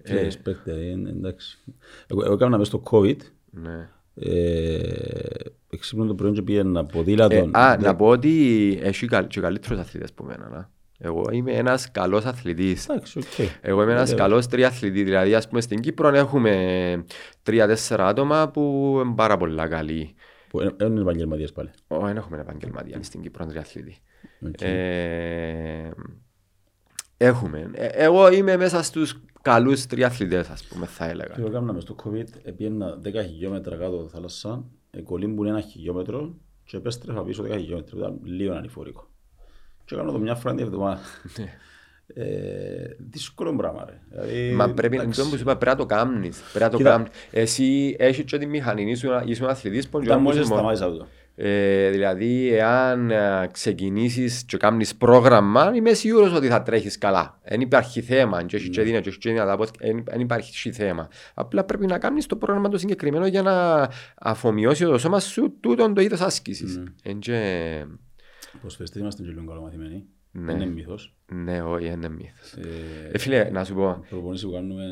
[0.03, 1.57] Και Ε, respect, ε, είναι εντάξει.
[2.07, 3.17] Εγώ, εγώ έκανα μες στο COVID,
[3.51, 3.89] ναι.
[4.15, 4.79] ε,
[5.69, 7.35] εξύπνουν το πρωί και πήγαινα ποδήλατο.
[7.35, 7.85] Ε, α, Ναι.
[7.87, 10.49] να πω ότι έχει καλ, και καλύτερους αθλητές που μένα.
[10.49, 10.69] να.
[10.97, 12.87] Εγώ είμαι ένας καλός αθλητής.
[12.89, 13.47] Εντάξει, οκ.
[13.61, 14.27] Εγώ είμαι ένας Βεβαίως.
[14.27, 15.03] καλός τριαθλητής.
[15.03, 17.05] Δηλαδή, ας πούμε, στην Κύπρο έχουμε
[17.43, 20.15] τρία-τέσσερα άτομα που είναι πάρα πολλά καλοί.
[20.55, 21.69] Που ε- ε, είναι επαγγελματίες πάλι.
[21.87, 23.97] Ω, Δεν έχουμε επαγγελματία στην Κύπρο τριαθλητή.
[24.47, 24.61] Οκ.
[24.61, 25.89] Ε,
[27.17, 27.69] έχουμε.
[27.73, 31.33] Ε, εγώ είμαι μέσα στους καλούς τριαθλητές, ας πούμε, θα έλεγα.
[31.33, 34.63] Και εγώ έκανα μες στο COVID, πήγαινα 10 χιλιόμετρα κάτω από τη θάλασσα,
[35.03, 37.97] κολύμπουν ένα χιλιόμετρο και επέστρεφα πίσω 10 χιλιόμετρα.
[37.97, 39.09] Ήταν λίγο ανηφορικό.
[39.85, 41.01] Και έκανα το μια φορά την εβδομάδα.
[42.07, 42.23] Ε,
[42.97, 43.99] δύσκολο πράγμα ρε.
[44.09, 46.37] Δηλαδή, Μα πρέπει, εντάξει, αυτό που σου είπα, πρέπει να το κάνεις.
[46.51, 46.89] Πρέπει να το Κοίτα.
[46.89, 47.07] κάνεις.
[47.31, 51.07] Εσύ έχεις και τη μηχανή, ήσουν, ήσουν αθλητής που Ήταν μόλις μόνο- σταμάτησα αυτό.
[51.37, 57.39] Ε, δηλαδή, εάν ε, ξεκινήσεις και κάνεις πρόγραμμα, είμαι σίγουρος ότι θα τρέχεις καλά.
[57.43, 58.43] Δεν υπάρχει θέμα.
[58.43, 58.85] Και έχει και Ναι.
[58.85, 61.07] δύναμη, και έχει και δυνατά πόδια, εν- Δεν υπάρχει θέμα.
[61.33, 63.87] Απλά πρέπει να κάνεις το πρόγραμμα το συγκεκριμένο για να
[64.19, 66.77] αφομοιώσει το σώμα σου τούτον το είδος άσκησης.
[66.77, 66.83] Ναι.
[67.03, 67.85] Εν και-
[68.61, 70.05] Προσφεστές είμαστε και λίγο καλομαθημένοι.
[70.37, 70.53] Ναι.
[70.53, 71.15] Είναι μύθος.
[71.33, 72.53] Ναι, όχι, είναι μύθος.
[72.53, 74.83] Ε, Ε, φίλε, να σου πω, Οι προπονήσεις που κάνουμε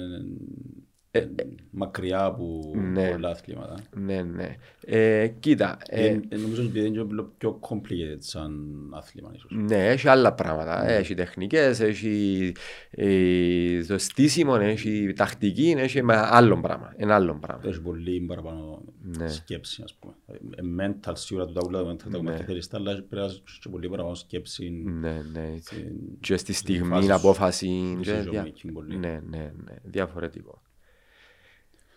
[1.15, 1.25] ε,
[1.71, 3.09] μακριά από Ναι.
[3.09, 3.75] πολλά αθλήματα.
[3.95, 4.55] ναι, ναι.
[4.85, 9.51] Ε, κοίτα, ε, Ε, ε, Νομίζω ότι είναι και πιο complicated σαν άθλημα ίσως.
[9.53, 10.89] Ναι, έχει άλλα πράγματα.
[10.89, 12.51] Έχει τεχνικές, έχει
[12.91, 16.93] ε, το στήσιμο, έχει τακτική, έχει με άλλο πράγμα.
[16.97, 17.61] Ένα άλλο πράγμα.
[17.69, 18.81] Έχει πολύ παραπάνω
[19.17, 19.27] Ναι.
[19.27, 20.13] σκέψη, ας πούμε.
[20.27, 22.29] Ε, mental, σίγουρα του τα ούλα, το mental, τα Ναι.
[22.31, 24.69] μαθητέριστα, αλλά πρέπει να έχει και πολύ παραπάνω σκέψη.
[24.85, 25.53] Ναι, ναι.
[25.61, 27.13] στην- Και στη στην στιγμή, φάση σου.
[27.13, 27.97] απόφαση.
[28.01, 28.97] και Decision δια- making πολύ.
[28.97, 29.73] Ναι, ναι, ναι.
[29.83, 30.61] Διαφορετικό.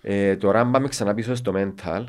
[0.08, 2.04] Ε, τώρα αν πάμε ξανά πίσω στο mental.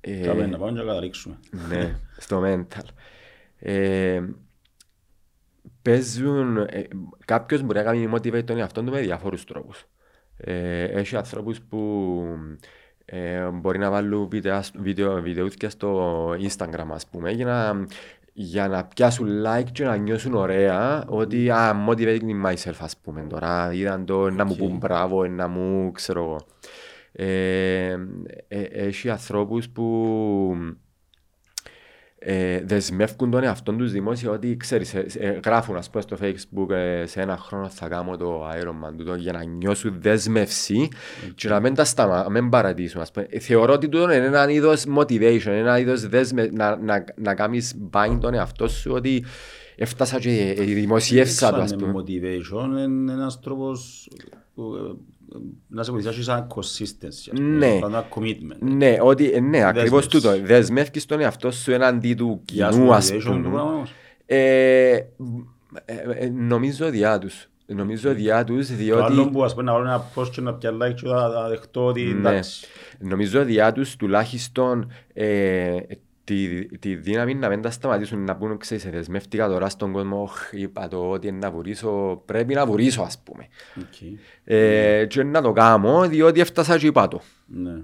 [0.00, 1.38] ε, Κάμε, να πάμε και να καταλήξουμε.
[1.68, 2.84] ναι, στο mental.
[3.58, 4.22] Ε,
[5.82, 6.82] παίζουν, ε,
[7.24, 9.84] κάποιος μπορεί να κάνει motivate τον εαυτό του με διάφορους τρόπους.
[10.36, 12.22] Ε, έχει ανθρώπους που
[13.04, 17.86] ε, μπορεί να βάλουν βίντεο, βίντεο, βιντεούθκια στο Instagram ας πούμε για να,
[18.32, 23.26] για να πιάσουν like και να νιώσουν ωραία ότι ah, I'm motivating myself ας πούμε
[23.28, 24.66] τώρα είδαν το να μου Οκ.
[24.66, 26.40] πούν μπράβο να μου ξέρω εγώ
[27.16, 27.90] ε,
[28.48, 30.56] ε, έχει ανθρώπους που
[32.18, 36.70] ε, δεσμεύκουν τον εαυτόν τους δημόσια ότι ξέρεις, ε, ε, γράφουν ας πούμε στο facebook
[36.70, 40.88] ε, σε ένα χρόνο θα κάνω το Ironman τούτο για να νιώσουν δέσμευση
[41.34, 43.26] και να μην τα σταμα, μην παρατήσουν ας πούμε.
[43.30, 47.74] Ε, Θεωρώ ότι τούτο είναι ένα είδος motivation, ένα είδος δέσμε, να, να, να κάνεις
[47.92, 49.24] bind τον εαυτό σου ότι
[49.76, 51.92] έφτασα και ε, δημοσιεύσα το ας Σαν πούμε.
[51.96, 54.08] motivation είναι ένας τρόπος
[54.54, 54.96] που, ε,
[55.68, 57.06] να σε βοηθήσει σαν consistency.
[57.08, 57.56] ας πούμε.
[57.56, 57.78] Ναι.
[57.80, 58.58] Σαν ένα commitment.
[58.58, 60.28] Ναι, ότι, ε, ναι, ακριβώς Δέσμευση.
[60.38, 60.46] τούτο.
[60.46, 63.40] Δεσμεύκεις τον εαυτό σου έναντι του Γεια σου, κοινού ας motivation, το πούμε.
[63.40, 63.92] πράγμα όμως.
[64.26, 65.04] Ε, ε,
[66.14, 67.48] ε, νομίζω διά τους.
[67.66, 69.30] Νομίζω διά τους Το άλλο διότι...
[69.30, 71.86] που ας πούμε να βάλω ένα post και να πιάσει like και θα θα δεχτώ
[71.86, 72.10] ότι Ναι.
[72.28, 72.66] εντάξει.
[72.98, 75.76] Νομίζω διά τους τουλάχιστον ε,
[76.26, 80.22] τη, τη δύναμη να μην τα σταματήσουν να πούν ξέρεις ε, δεσμεύτηκα τώρα στον κόσμο
[80.22, 83.46] «Οχ, είπα το ότι να βουρήσω πρέπει να βουρήσω ας πούμε
[83.78, 84.18] Οκ.
[84.44, 87.82] ε, και να το κάνω διότι έφτασα και είπα το Ναι.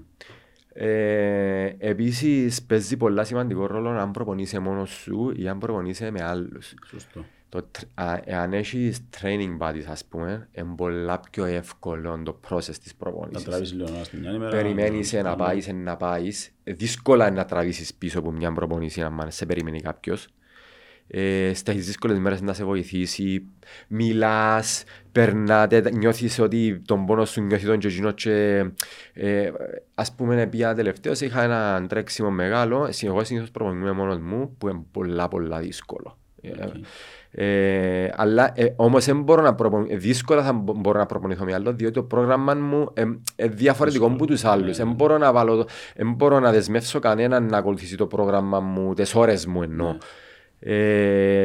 [0.73, 6.73] ε, επίσης παίζει πολλά σημαντικό ρόλο αν προπονείσαι μόνος σου ή αν προπονείσαι με άλλους
[6.85, 7.25] Σωστό.
[7.53, 12.63] Το, τρ- α- εάν έχεις training buddies ας πούμε, είναι πολλά πιο εύκολο το process
[12.65, 13.43] της Να προπόνησης.
[13.43, 14.49] τραβήσεις λίγο ένας στην μια ημέρα.
[14.51, 16.51] Περιμένεις να- να πάεις, να πάεις.
[16.63, 20.27] Δύσκολα είναι να τραβήσεις πίσω από μια προπόνηση αν σε περιμένει κάποιος.
[21.07, 23.45] Ε, στις δύσκολες μέρες να σε βοηθήσει,
[23.87, 28.65] μιλάς, περνάτε, νιώθεις ότι τον πόνος σου νιώθει τον και εκείνο και
[29.13, 29.51] ε,
[29.95, 34.67] ας πούμε πια τελευταίως είχα ένα τρέξιμο μεγάλο, εσύ- εγώ συνήθως προπονούμαι μόνος μου που
[34.69, 36.17] είναι πολλά πολλά δύσκολο.
[36.41, 36.73] Ε, Οκ.
[37.35, 39.91] Ε, αλλά ε, όμως δεν μπορώ να προπονη...
[39.91, 43.47] ε, δύσκολα θα μπο- μπορώ να προπονηθώ με άλλο διότι το πρόγραμμα μου είναι ε,
[43.47, 44.65] διαφορετικό από τους άλλους.
[44.65, 44.93] Ναι, Δεν ναι.
[44.93, 45.65] μπορώ να, βάλω, το-
[45.95, 49.91] εν μπορώ να δεσμεύσω κανέναν να ακολουθήσει το πρόγραμμα μου, τις ώρες μου εννοώ.
[49.91, 49.97] Ναι.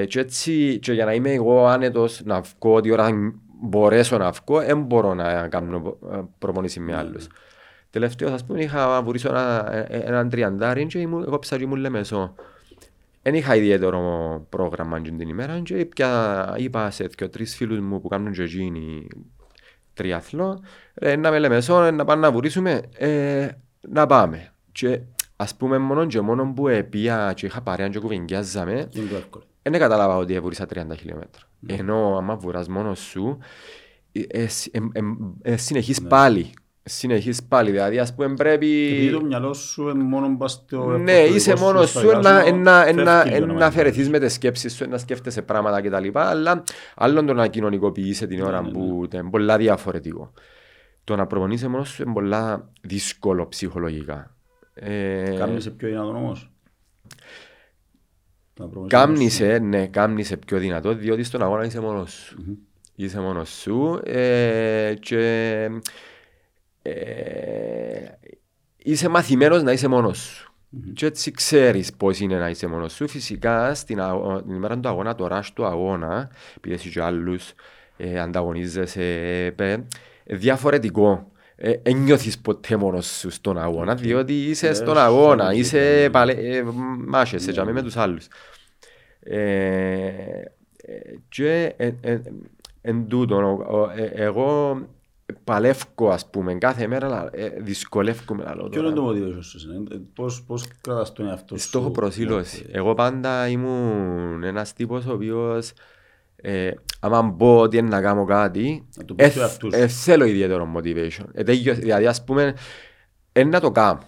[0.01, 3.09] Ε, και έτσι, και για να είμαι εγώ άνετος να βγω ό,τι ώρα
[3.63, 7.27] μπορέσω να βγω, δεν μπορώ να κάνω ε, προπονήσεις με άλλους.
[7.91, 12.35] Τελευταίο, ας πούμε, είχα βουρήσει ένα, ε, έναν τριαντάρι και ήμουν, εγώ ψάρι μου λεμεσό.
[13.31, 14.01] Δεν είχα ιδιαίτερο
[14.49, 18.43] πρόγραμμα εκείνη την ημέρα και πια είπα σε δύο τρεις φίλους μου που κάνουν και
[18.43, 19.07] εκείνοι
[19.95, 20.61] τριαθλό,
[20.95, 23.49] ε, να με λεμεσό, ε, να πάμε να βουρήσουμε, ε,
[23.89, 24.53] να πάμε.
[24.73, 25.01] Και
[25.37, 29.45] ας πούμε μόνο και μόνο που επία και είχα παρέα και κουβεντιάζαμε, Είναι πιο εύκολο.
[29.63, 31.43] δεν κατάλαβα ότι εβούρισα 30 χιλιόμετρα.
[31.67, 33.39] Ενώ άμα βουράς μόνος σου,
[34.13, 36.51] ε, ε, συ- ε, ε, ε, συνεχείς πάλι.
[36.89, 38.87] Συνεχείς πάλι, δηλαδή ας πούμε πρέπει...
[38.87, 42.07] Επειδή το μυαλό σου είναι μόνο πας στο Ναι, εύκολο είσαι δικό μόνος στα σου,
[42.07, 44.99] δικά να, σου, να, φεύγει να, λίγο να να αφαιρεθείς με τις σκέψεις σου, να
[44.99, 46.09] σκέφτεσαι πράγματα κτλ.
[46.13, 46.63] Αλλά
[46.97, 50.33] άλλον το να κοινωνικοποιείσαι την ώρα ναι, που είναι πολλά διαφορετικό.
[51.05, 54.37] Το να προπονείσαι μόνος σου είναι πολλά δύσκολο ψυχολογικά.
[54.75, 56.51] Ε, Κάμνησε πιο δυνατόν όμως.
[58.59, 59.47] Να προπονήσεις μόνος σου.
[59.47, 62.59] Κάμνησε, ναι, κάμνησε πιο δυνατό, διότι στον αγώνα είσαι μόνος σου.
[62.95, 65.69] Είσαι μόνος σου ε, και
[66.89, 68.19] ε,
[68.77, 70.53] είσαι μαθημένος να είσαι μόνος σου.
[70.93, 73.09] Και έτσι ξέρεις πώς είναι να είσαι μόνος σου.
[73.09, 77.53] Φυσικά στην, αγω- την ημέρα του αγώνα, το ράσ του αγώνα, επειδή εσύ και άλλους
[77.97, 79.03] ε, ανταγωνίζεσαι,
[79.57, 79.77] ε, ε,
[80.25, 81.31] διαφορετικό.
[81.57, 85.59] Ε, εν νιώθεις ποτέ μόνος σου στον αγώνα, διότι είσαι Ε, στον σε αγώνα, όλη
[85.59, 86.63] είσαι την- παλε, ε,
[87.07, 87.83] μάχεσαι Ναι, και με ναι.
[87.83, 88.27] τους άλλους.
[89.21, 89.37] Ε,
[90.77, 92.23] ε, και εν, εν,
[92.81, 94.79] εν τούτον, ο- ο- ε, εγώ
[95.45, 99.13] παλεύω ας πούμε κάθε μέρα, αλλά ε, δυσκολεύομαι να λέω Ποιο είναι τώρα.
[99.19, 101.63] το motivation σου, είναι, ε, πώς, πώς κρατάς τον εαυτό σου.
[101.67, 102.67] Στόχο προσήλωση.
[102.73, 105.73] Εγώ πάντα ήμουν ένας τύπος ο οποίος
[106.37, 106.71] ε,
[107.01, 109.79] άμα πω ότι είναι να κάνω κάτι, Να το πεις ε, του εαυτού σου.
[109.81, 111.25] ε, θέλω ιδιαίτερο motivation.
[111.33, 112.55] Ε, τέλειο- δηλαδή ας πούμε,
[113.33, 114.01] ε, να το κάνω.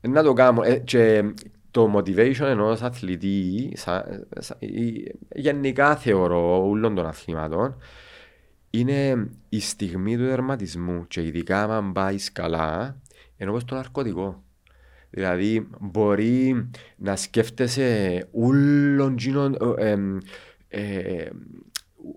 [0.00, 0.62] Ε, να το κάνω.
[0.62, 1.32] Ε, και
[1.70, 4.04] το motivation ενός αθλητή, σα,
[4.38, 7.76] σα, η- γενικά θεωρώ όλων των αθλημάτων,
[8.70, 13.00] είναι η στιγμή του τερματισμού και ειδικά αν πάεις καλά,
[13.36, 14.42] ενώ όπως το ναρκωτικό.
[15.10, 19.96] Δηλαδή μπορεί να σκέφτεσαι όλων τζίνων, ε,
[20.68, 21.28] ε,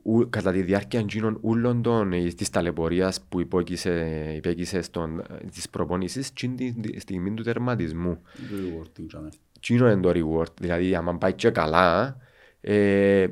[0.04, 5.70] ου- κατά τη διάρκεια εκείνων όλων των ε, της ταλαιπωρίας που υπόκεισε, υπέκεισε στον, της
[5.70, 8.22] προπονήσης και τη στιγμή του τερματισμού.
[8.22, 9.30] Το rewarding, τζάμε.
[9.58, 10.54] Εκείνο είναι το reward.
[10.62, 12.18] Δηλαδή, άμα πάει και καλά,
[12.62, 13.28] ε,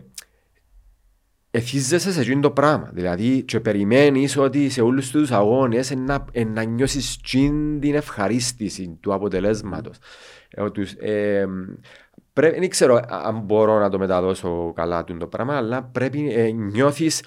[1.52, 2.90] εθίζεσαι σε εκείνο το πράγμα.
[2.94, 7.96] Δηλαδή, και περιμένεις ότι σε όλους τους αγώνες είναι να, ε, να νιώσεις εκείνη την
[7.96, 9.98] ευχαρίστηση του αποτελέσματος.
[10.50, 11.48] Ε, τους, ε,
[12.34, 16.52] πρέ- δεν ξέρω αν μπορώ να το μεταδώσω καλά τούτο το πράγμα, αλλά πρέπει ε,
[16.52, 17.24] νιώθεις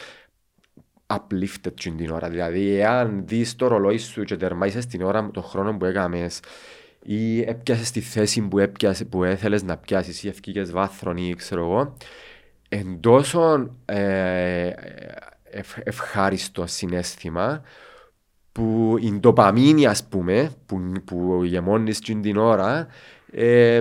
[1.07, 2.29] uplifted εκείνη την ώρα.
[2.29, 6.41] Δηλαδή, εάν δεις το ρολόι σου και τερμάισες την ώρα, τον χρόνο που έκαμες
[7.03, 11.63] ή έπιασες τη θέση που, έπιασε, που έθελες να πιάσεις ή ευκήκες βάθρον ή ξέρω
[11.63, 11.97] εγώ,
[12.75, 14.73] εν τόσο ε,
[15.43, 17.63] ευ, ευχάριστο συνέστημα
[18.53, 22.87] που η ντοπαμίνη ας πούμε που, που γεμώνεις εκείνη την ώρα
[23.33, 23.81] ε,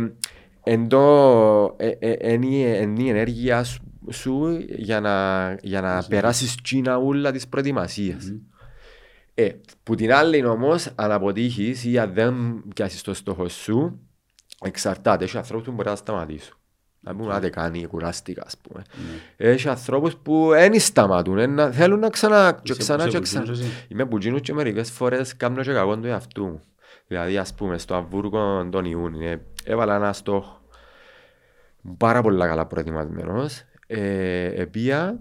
[0.64, 6.04] εν το, ε, ε, εν η- εν η ενέργεια σου, σου για να, για να
[6.10, 8.34] περάσεις τσίνα ούλα της προετοιμασίας.
[9.34, 9.50] Ε,
[9.84, 14.00] που την άλλη όμως, αν αποτύχεις ή αν δεν πιάσεις το στόχο σου,
[14.64, 15.24] εξαρτάται.
[15.24, 16.56] Έχει ανθρώπου που μπορεί να σταματήσουν.
[17.04, 18.84] Να πούμε, άντε κάνει, κουράστηκα, ας πούμε.
[19.38, 23.18] Έχει ανθρώπους που δεν σταματούν, ε, να- θέλουν να ξανά και Είσαι- ξανά είσαι και
[23.18, 23.44] που ξανά.
[23.44, 23.86] γίνεις εσύ.
[23.88, 26.62] Είμαι που γίνουν και μερικές φορές κάνω και κακόν του εαυτού μου.
[27.08, 30.62] Δηλαδή, ας πούμε, στο Αμβούργο τον Ιούνι, ε, έβαλα ένα στόχο
[31.98, 33.64] πάρα πολλά καλά προετοιμασμένος.
[33.88, 35.20] Ε, επία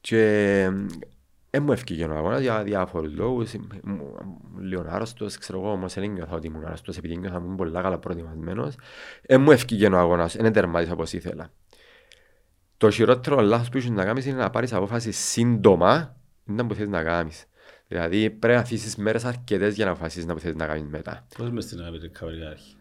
[0.00, 0.68] και
[1.54, 3.52] δεν μου ευκήγε ο αγώνας για διάφορους λόγους.
[3.52, 4.28] Ήμουν
[4.60, 7.82] λίγο άρρωστος, ξέρω εγώ, όμως δεν νιώθω ότι ήμουν άρρωστος επειδή νιώθω ότι ήμουν πολλά
[7.82, 8.74] καλά προετοιμασμένος.
[9.22, 11.52] Δεν μου ευκήγε ο αγώνας, δεν τερμάτισα όπως ήθελα.
[12.76, 16.16] Το χειρότερο λάθος που έχεις να κάνεις είναι να πάρεις απόφαση σύντομα,
[16.48, 17.44] είναι που θέλεις να κάνεις.
[17.88, 21.26] Δηλαδή πρέπει να αφήσεις μέρες αρκετές για να αποφασίσεις να που θέλεις να κάνεις μετά.
[21.36, 22.76] Πώς μες στην αγαπητή recovery άρχη.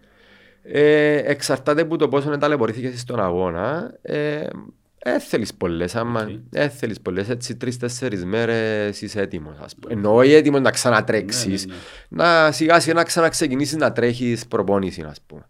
[0.62, 3.98] Ε, εξαρτάται από το πόσο ταλαιπωρήθηκες στον αγώνα.
[4.02, 4.48] Ε,
[5.04, 6.30] ε, θέλεις πολλές, άμα Οκ.
[6.52, 9.58] ε, θέλεις πολλές, έτσι τρεις-τέσσερις μέρες είσαι έτοιμος.
[9.64, 9.94] Ας πούμε.
[9.94, 11.74] Εννοώ όχι έτοιμος να ξανατρέξεις, Ναι,
[12.10, 15.48] ναι, να σιγά σιγά να ξαναξεκινήσεις να τρέχεις προπόνηση, ας πούμε.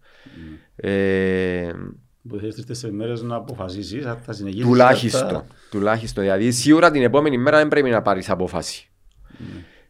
[0.76, 1.72] Ε,
[2.30, 4.66] Που θέλεις τρεις-τέσσερις μέρες να αποφασίσεις, αν θα συνεχίσεις.
[4.66, 5.46] τουλάχιστον, αυτά.
[5.72, 6.24] τουλάχιστον.
[6.24, 8.86] Δηλαδή σίγουρα την επόμενη μέρα δεν πρέπει να πάρεις απόφαση.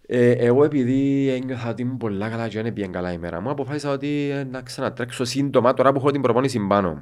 [0.05, 3.49] Ε, εγώ επειδή ένιωθα ότι ήμουν πολλά καλά και δεν έπιεν καλά η μέρα μου,
[3.49, 7.01] αποφάσισα ότι ε, να ξανατρέξω σύντομα τώρα που έχω την προπόνηση πάνω μου.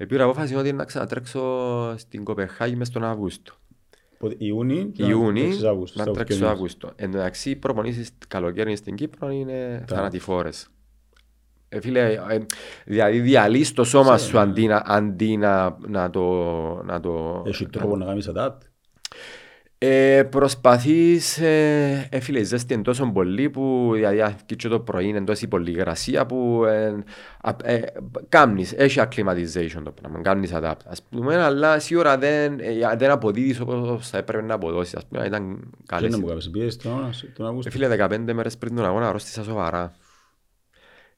[0.00, 1.42] Επήρα απόφαση ότι να ξανατρέξω
[1.96, 3.52] στην Κοπεχάγη μες τον Αύγουστο.
[4.18, 6.56] Πότε- Ιούνι, και να Ιούνι τρέξεις Αύγουστο, να στα τρέξω ουκιονίες.
[6.56, 6.92] Αύγουστο.
[6.96, 10.68] Εν τω μεταξύ οι προπονήσεις καλοκαίρι στην Κύπρο είναι Τα- θανατηφόρες.
[11.68, 12.46] Ε, φίλε, ε,
[12.84, 14.18] δηλαδή διαλύεις το σώμα ναι.
[14.18, 16.22] σου αντί, να, αντί να, να το...
[16.84, 18.58] Να το Έχει τρόπο να κάνεις adapt.
[19.80, 24.80] Ε, προσπαθείς, ε, ε, φίλε, η ζέστη είναι τόσο πολύ που δηλαδή αρκεί και το
[24.80, 26.94] πρωί είναι τόση πολύ υγρασία που ε,
[27.40, 27.80] α, ε,
[28.28, 30.72] κάνεις, έχει acclimatization το πράγμα, κάνεις adapt.
[30.86, 34.94] Ας πούμε, αλλά σίγουρα δεν, ε, δεν αποδίδεις όπως θα έπρεπε να αποδώσεις.
[34.94, 36.10] Ας πούμε, ήταν Και καλές.
[36.10, 37.70] να μου κάνεις πιέσεις τον αγώνα- τον Ε, Αύγουστο.
[37.70, 39.92] φίλε, 15 μέρες πριν τον αγώνα αρρώστησα σοβαρά.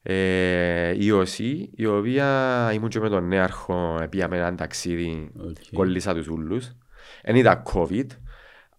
[0.03, 5.55] Ε, ιωσή, η οποία ήμουν και με τον νέαρχο, πήγαμε έναν ταξίδι, Οκ.
[5.73, 6.71] κολλήσα τους ούλους.
[7.23, 8.05] Δεν ήταν COVID,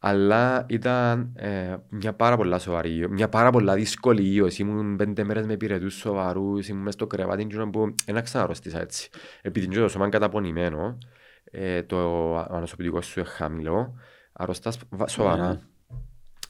[0.04, 4.62] αλλά ήταν ε, μια πάρα πολλά σοβαρή, μια πάρα πολλά δύσκολη ίωση.
[4.62, 9.10] Ήμουν πέντε μέρες με πυρετούς σοβαρούς, ήμουν μες στο κρεβάτι και που δεν ξαναρρώστησα έτσι.
[9.42, 10.98] Επειδή είναι το σώμα είναι καταπονημένο,
[11.44, 13.94] ε, το ανοσοποιητικό σου είναι χαμηλό,
[14.32, 15.48] αρρωστάς βα- σοβαρά.
[15.48, 15.60] Ναι.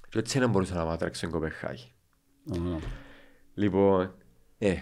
[0.08, 1.92] Και έτσι δεν μπορούσα να πάω τρέξω στην Κοπεχάγη.
[2.56, 2.78] Α,
[3.54, 4.14] Λοιπόν,
[4.58, 4.74] ε,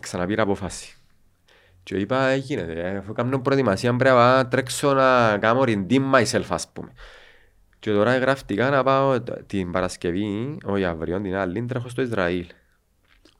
[0.00, 0.96] ξαναπήρα απόφαση.
[1.82, 6.46] Και είπα, ε, γίνεται, ε, αφού κάνω προετοιμασία πρέπει να τρέξω να κάνω redeem myself,
[6.48, 6.92] ας πούμε.
[7.86, 12.46] Και τώρα γραφτικά να πάω τ- την Παρασκευή, όχι αύριο, την άλλη, τρέχω στο Ισραήλ.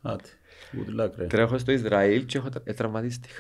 [0.03, 0.29] Άτε.
[0.73, 1.27] Good luck, ρε.
[1.27, 3.35] Τρέχω στο Ισραήλ και έχω τρα- ε, τραυματίστηκα.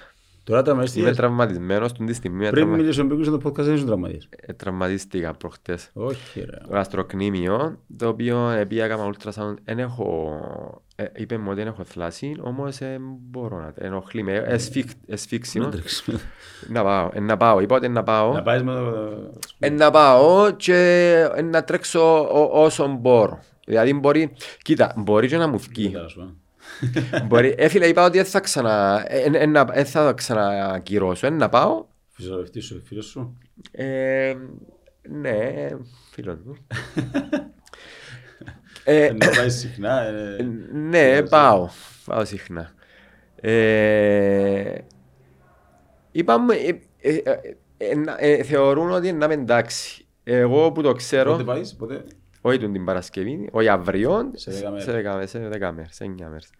[0.46, 1.16] Τώρα τα Είμαι μεστίες.
[1.16, 4.28] τραυματισμένος την τη στιγμή, ε, Πριν τραυμα- μιλήσω μπήκους στο podcast δεν ήσουν τραυματίες.
[4.40, 5.90] ε, τραυματίστηκα προχτές.
[5.92, 6.58] Όχι ρε.
[6.68, 10.34] γαστροκνήμιο, το οποίο επειδή έκανα ultrasound, δεν έχω,
[10.96, 12.98] ε, είπε μου ότι δεν έχω θλάση, όμως ε,
[13.30, 15.64] μπορώ να ενοχλεί με, εσφίξ- εσφίξιμο.
[15.64, 16.18] Να τρέξουμε.
[16.68, 19.08] Να πάω, ε, να πάω, είπα ότι να πάω, Να πάεις με το...
[19.58, 20.74] ε, να πάω και
[21.36, 23.38] ε, να τρέξω ό- όσο μπορώ.
[23.66, 24.32] Δηλαδή μπορεί,
[24.62, 25.92] κοίτα, μπορεί και να μου βγει.
[26.80, 27.20] Κοίτα, σου, ε.
[27.20, 31.26] μπορεί, ε, φίλε, είπα ότι δεν θα ξανα, ε, ε, ε, να- ε, θα ξανακυρώσω,
[31.26, 31.86] ε, να πάω.
[32.08, 33.38] Φυσιογραφιστής σου, φίλος σου.
[33.70, 34.34] Ε,
[35.08, 35.68] ναι,
[36.10, 36.56] φίλος μου.
[38.84, 40.00] ε, Να πάεις συχνά.
[40.02, 40.42] ε,
[40.72, 41.68] Ναι, πάω.
[42.04, 42.70] Πάω συχνά.
[43.40, 44.74] Ε,
[46.12, 50.06] είπαμε, ε, ε, ε, ε, να- ε, θεωρούν ότι να είμαι εντάξει.
[50.24, 52.04] Εγώ που το ξέρω, Πότε πάεις, πότε;
[52.46, 54.84] Όχι τον την Παρασκευή, όχι αύριο, Σε δέκα μέρες.
[54.84, 56.50] σε δέκα μέρες, σε δέκα μέρες, σε εννιά μέρες.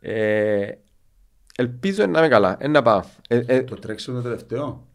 [0.00, 0.72] Ε,
[1.56, 3.02] ελπίζω να είμαι καλά, ε, να πάω.
[3.28, 4.86] Ε, ε, Το τρέξιμο το τελευταίο.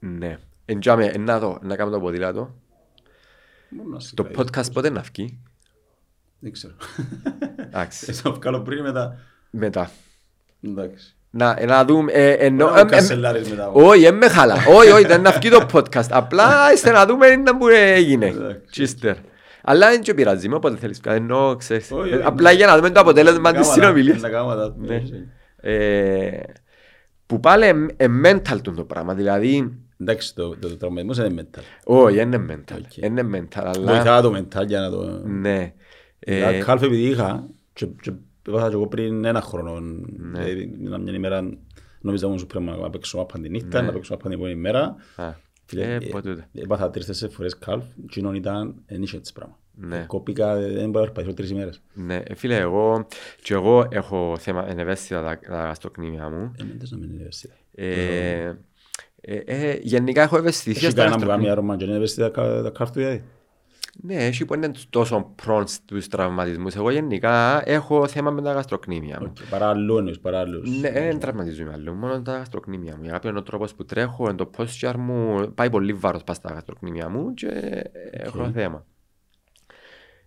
[0.00, 2.54] ναι, εντιάμε, ε, να δω, να κάνω το ποδήλατο.
[3.68, 4.32] Μόνο να σε Το πάει.
[4.36, 5.42] podcast πότε να βγει;
[6.38, 6.74] Δεν ξέρω.
[7.58, 9.18] Εντάξει, Θα βγάλω πριν μετά.
[9.50, 9.90] μετά.
[10.62, 11.16] Εντάξει.
[11.32, 13.68] Να, ε, να δούμε, ε, ενώ, Μπορεί να ε, μου ε, κασελάρεις μετά.
[13.72, 14.54] Όχι, δεν με χαλά.
[14.76, 16.06] Όχι, όχι, δεν να βγει το podcast.
[16.10, 18.26] Απλά είστε να δούμε να που έγινε.
[18.26, 18.60] Εντάξει.
[18.70, 19.16] Τσίστερ.
[19.62, 21.00] Αλλά δεν και πειράζει με όποτε θέλεις.
[21.06, 21.90] Ενώ ξέρεις.
[21.92, 22.56] Όχι, ε, όχι, Απλά ναι.
[22.56, 24.20] για να δούμε το αποτέλεσμα της Να συνομιλίας.
[24.20, 25.02] κάνουμε τα- Ναι.
[25.56, 26.40] Ε,
[27.26, 29.14] Που πάλι είναι mental του το πράγμα.
[29.14, 31.60] Δηλαδή, Εντάξει, το το τραυματισμός είναι mental.
[31.84, 32.76] όχι, δεν είναι mental.
[32.78, 32.92] OK.
[33.00, 33.92] Δεν είναι mental, αλλά...
[33.92, 35.22] Βοηθά το mental για να το...
[35.24, 35.72] Ναι.
[36.18, 37.86] Ε, Ε, Calf επειδή είχα και,
[38.50, 39.80] και έπαθα και εγώ πριν ένα χρόνο.
[39.80, 40.42] Ναι.
[40.42, 41.48] Δηλαδή, ήταν μια ημέρα
[42.00, 44.96] νόμιζα όμως πρέπει να παίξω μάπα τη νύχτα, να παίξω μάπα την επόμενη μέρα.
[45.16, 45.32] α,
[45.64, 46.48] Φίλε, ε, ε, πότε ούτε.
[46.54, 49.58] Έπαθα τρεις-τέσσερις φορές calf, κοινών ήταν, δεν είχε έτσι πράγμα.
[49.74, 50.04] Ναι.
[50.06, 51.82] Κόπηκα, δεν μπορώ να περπατήσω τρεις ημέρες.
[51.94, 53.06] Ναι, ε, φίλε, εγώ
[53.42, 56.52] και εγώ έχω θέμα εν ευαίσθητα τα, τα γαστροκνήμια μου.
[56.60, 57.54] Ε, μην τες να μην είναι ευαίσθητα.
[57.74, 58.56] Ε,
[59.20, 61.52] ε, ε, γενικά έχω ευαισθησία Έχει στα κανένα που κάνει γαστροκνήμια.
[61.52, 63.24] άρωμα και είναι ευαίσθητα τα τα calf του δηλαδή.
[64.02, 66.74] Ναι, έχει που είναι τόσο prone στους τραυματισμούς.
[66.74, 69.26] Εγώ γενικά έχω θέμα με τα γαστροκνήμια μου.
[69.30, 70.80] Οκ, Παρά αλλού εννοείς, παρά άλλους.
[70.80, 73.02] Ναι, δεν τραυματίζομαι άλλο, μόνο τα γαστροκνήμια μου.
[73.02, 76.52] Γιατί είναι ο τρόπος που τρέχω, είναι το posture μου, πάει πολύ βάρος πας στα
[76.52, 78.86] γαστροκνήμια μου και έχω θέμα.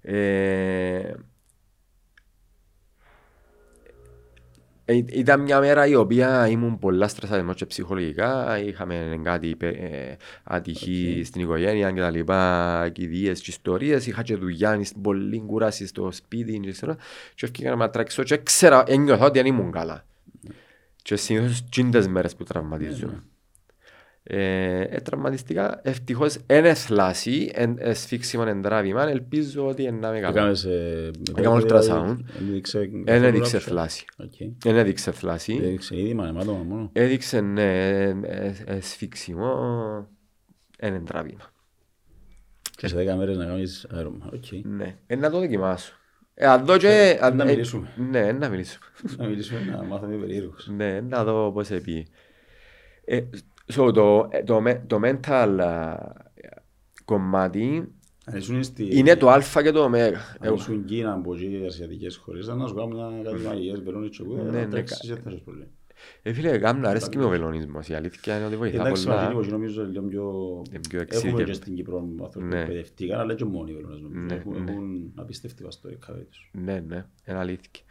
[0.02, 1.14] Ε,
[4.86, 8.60] ήταν μια μέρα η οποία ήμουν πολλά στρεσαρισμένος και ψυχολογικά.
[8.60, 14.08] Είχαμε κάτι ε, ατυχή στην οικογένεια και τα λοιπά, κηδείες και ιστορίες.
[14.08, 16.96] Είχα και δουλειά, πολύ κουράση στο σπίτι και ξέρω.
[17.36, 20.06] Και έφυγα να τρέξω και ξέρα, ένιωθα ότι δεν ήμουν καλά.
[21.02, 23.24] Και συνήθως τσίντες μέρες που τραυματίζομαι.
[24.26, 30.20] Ε, ε, τραυματιστικά, ευτυχώς είναι θλάση, εν- ε, σφίξιμο εντράβημα, ελπίζω ότι είναι να με
[30.20, 30.40] καλά.
[30.40, 30.64] Έκανες...
[30.66, 32.06] ε, Έκανα μετά, ultrasound.
[32.06, 33.62] δηλαδή, έδειξε Δεν καθόλου έδειξε rupture.
[33.62, 34.06] θλάση.
[34.18, 34.32] Οκ.
[34.64, 35.60] Δεν έδειξε θλάση.
[35.64, 36.90] Έδειξε είδημα, αιμάτωμα μόνο.
[36.94, 39.54] Έδειξε ναι, ε, ε, ε, σφίξιμο,
[40.78, 41.52] ένα εντράβημα.
[42.76, 44.30] Και σε δέκα μέρες να κάνεις άρωμα.
[44.34, 44.66] Οκ.
[44.66, 45.94] Ναι, ε, να το δοκιμάσω.
[46.34, 47.18] Ε, αν δω και...
[47.22, 47.94] αν- να ε, μιλήσουμε.
[48.10, 48.86] Ναι, να μιλήσουμε.
[49.18, 50.68] Να μιλήσουμε, να μάθουμε περίεργους.
[50.68, 52.08] Ναι, να δω πώς επί.
[53.66, 55.98] Ε, so, το, ε, το, με- το mental α,
[57.06, 57.88] κομμάτι
[58.26, 58.98] Αν ήσουν στη...
[58.98, 59.86] είναι το α και το ω.
[60.40, 64.18] Αν ήσουν Κίνα από εκεί οι ασιατικές χώρες, να σου κάνουν μια κάτι μαγικές, βελόνες
[64.18, 65.68] και κούδα, Ναι, να ναι, τρέξεις δεν θα έχεις πρόβλημα.
[66.22, 67.88] Ε, φίλε, κάμουν αρέσκει με ο βελονισμός.
[67.90, 69.16] Η αλήθεια είναι ότι βοηθά Εντάξει, πολλά.
[69.16, 70.22] Μαρτίνο, εγώ νομίζω λίγο πιο...
[70.70, 71.48] Είναι πιο Έχουμε εξειδικευμένο.
[71.48, 72.60] και στην Κύπρο ανθρώπους που Ναι.
[72.62, 74.20] εκπαιδευτήκαν, αλλά και μόνοι οι Βελονές νομίζω.
[74.20, 74.72] Ναι, Έχουν- ναι.
[74.72, 76.52] Έχουν απίστευτη βαστορικά τους.
[76.54, 77.84] Ναι, ναι, είναι αλήθεια.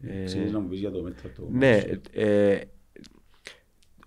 [0.00, 1.48] Ε, Ξέρεις να μου πεις για το μέτρο το...
[1.50, 1.80] Ναι,
[2.12, 2.60] ε,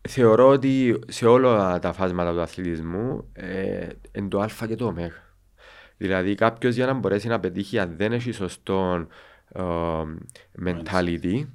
[0.09, 4.93] θεωρώ ότι σε όλα τα φάσματα του αθλητισμού ε, είναι το α και το ω.
[5.97, 9.07] Δηλαδή κάποιος για να μπορέσει να πετύχει αν δεν έχει σωστό
[9.53, 9.61] ε,
[10.65, 11.45] mentality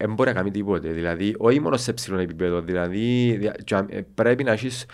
[0.00, 0.88] δεν μπορεί να κάνει τίποτε.
[0.92, 4.86] Δηλαδή, όχι μόνο σε ψηλό επίπεδο, δηλαδή δια- τζα- ε, πρέπει να έχεις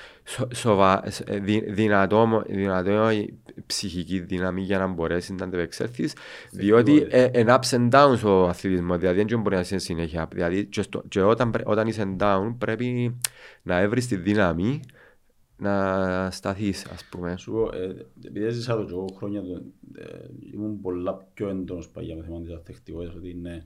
[1.69, 3.09] δυνατό, δυνατό
[3.67, 6.15] ψυχική δύναμη για να μπορέσεις να αντεπεξέλθεις.
[6.51, 10.29] Διότι ε, είναι ups and downs ο αθλητισμός, δηλαδή δεν μπορεί να είσαι συνέχεια.
[10.33, 13.17] Δηλαδή, και, στο- και όταν, πρέ- όταν είσαι down, πρέπει
[13.63, 14.81] να έβρεις τη δύναμη
[15.57, 17.37] να σταθείς, ας πούμε.
[17.39, 19.63] Σου πω, ε, επειδή έζησα το και εγώ χρόνια, το-
[20.01, 23.65] ε, ήμουν πολλά πιο έντονος παγιά με θέμα της αθεκτικότητας, ότι ναι,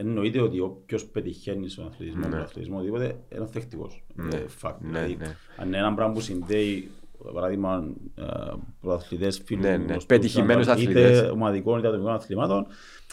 [0.00, 2.26] εννοείται ότι όποιος πετυχαίνει στον αθλητισμό, Ναι.
[2.26, 4.02] στον αθλητισμό, οτιδήποτε, είναι αθεκτικός.
[4.14, 4.36] Ναι.
[4.36, 4.74] Ε, fact.
[4.80, 5.36] Ναι, Δηλαδή, ναι.
[5.56, 6.88] Αν είναι ένα πράγμα που συνδέει,
[7.22, 8.24] για παράδειγμα, ε,
[8.80, 9.82] πρωταθλητές, φίλους Ναι, μου, ναι.
[9.84, 11.30] γνωστούς, Πετυχημένους είτε αθλητές.
[11.30, 12.66] ομαδικών είτε ατομικών αθλημάτων,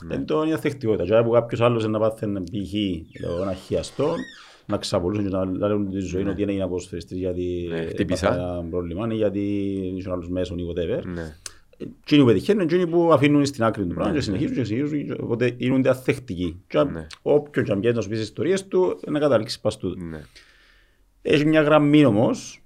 [0.04, 1.04] δεν το είναι η αθεκτικότητα.
[1.18, 2.74] Και που κάποιος άλλος να πάθαινε π.χ.
[3.22, 4.14] λέω, ένα χιαστό,
[4.66, 8.28] να ξαπολούσαν και να λένε τη ζωή ότι είναι ένα ποδοσφαιριστής γιατί Ναι, χτύπησα.
[8.28, 9.40] έπαθε ένα πρόβλημα ή γιατί
[9.98, 11.02] ήσουν άλλους μέσων ή whatever.
[11.06, 11.36] Ναι.
[11.78, 15.16] Εκείνοι που πετυχαίνουν, εκείνοι που αφήνουν στην άκρη του πράγμα και συνεχίζουν και συνεχίζουν, και
[15.22, 16.62] οπότε γίνονται αθεκτικοί.
[16.68, 17.08] Και Ναι.
[17.22, 20.04] όποιον και αν πιέζει να σου πει τις ιστορίες του, να καταλήξει πας τούτο.
[20.04, 20.22] Ναι.
[21.22, 22.62] Έχει μια γραμμή όμως,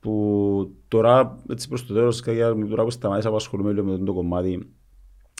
[0.00, 4.12] που τώρα, έτσι προς το τέλος, κάποια- τώρα που σταμάτησα που ασχολούμαι λίγο με το
[4.12, 4.68] κομμάτι,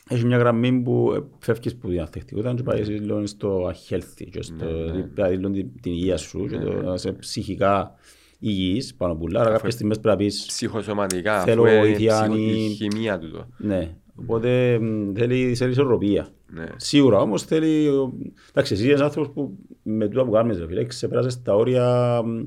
[0.08, 4.42] έχει μια γραμμή που ε, φεύγεις από την αθεκτικότητα και πάει λίγο στο unhealthy, και
[4.42, 4.66] στο,
[5.14, 7.94] δηλαδή λίγο την, την υγεία σου και το, να είσαι ψυχικά
[8.39, 12.12] υγιής πάνω που όλα, άρα κάποιες στιγμές πρέπει να πεις Ψυχοσωματικά, Θέλω αφού είναι βοήθεια,
[12.20, 13.47] ψυχο- η αν- χημεία του το.
[13.57, 16.28] Ναι, οπότε μ, θέλει, θέλει ισορροπία.
[16.53, 16.66] Ναι.
[16.76, 17.89] Σίγουρα όμως θέλει...
[17.89, 18.12] ο-
[18.51, 22.43] Εντάξει, εσύ είσαι άνθρωπος που με τούτα που κάνεις, ρε φίλε, ξεπέρασες τα όρια μ,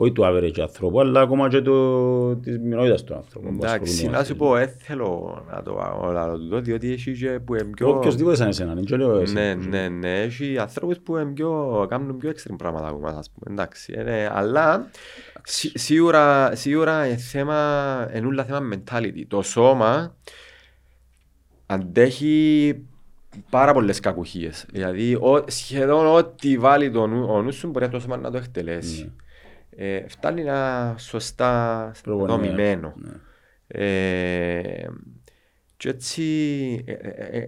[0.00, 3.48] όχι του average ανθρώπου, αλλά ακόμα και το, της μειονότητας του άνθρωπου.
[3.48, 4.44] που Εντάξει, ασχολούνται να με σου αυτό.
[4.44, 7.88] πω, δεν θέλω να το όλα τούτο, διότι έχει και που είναι πιο...
[7.88, 9.34] Οποιοςδήποτε σαν εσένα, δεν λέω εσύ.
[9.34, 13.30] Ναι, ναι, ναι, έχει ανθρώπους που είναι πιο, κάνουν πιο extreme πράγματα από εμάς, ας
[13.30, 14.90] πούμε, εντάξει, είναι, αλλά
[15.42, 19.22] σι- σίγουρα, σίγουρα είναι θέμα, είναι όλα θέμα mentality.
[19.28, 20.16] Το σώμα
[21.66, 22.76] αντέχει
[23.50, 24.66] πάρα πολλές κακουχίες.
[24.72, 28.36] Δηλαδή, ο, σχεδόν ό,τι βάλει το νου, ο νους σου μπορεί το σώμα να το
[28.36, 29.12] εκτελέσει.
[29.80, 32.46] Ε, φτάνει να σωστά Προπονημένος.
[32.46, 32.94] δομημένο.
[32.96, 33.10] Ναι.
[33.66, 34.86] Ε,
[35.76, 36.22] και έτσι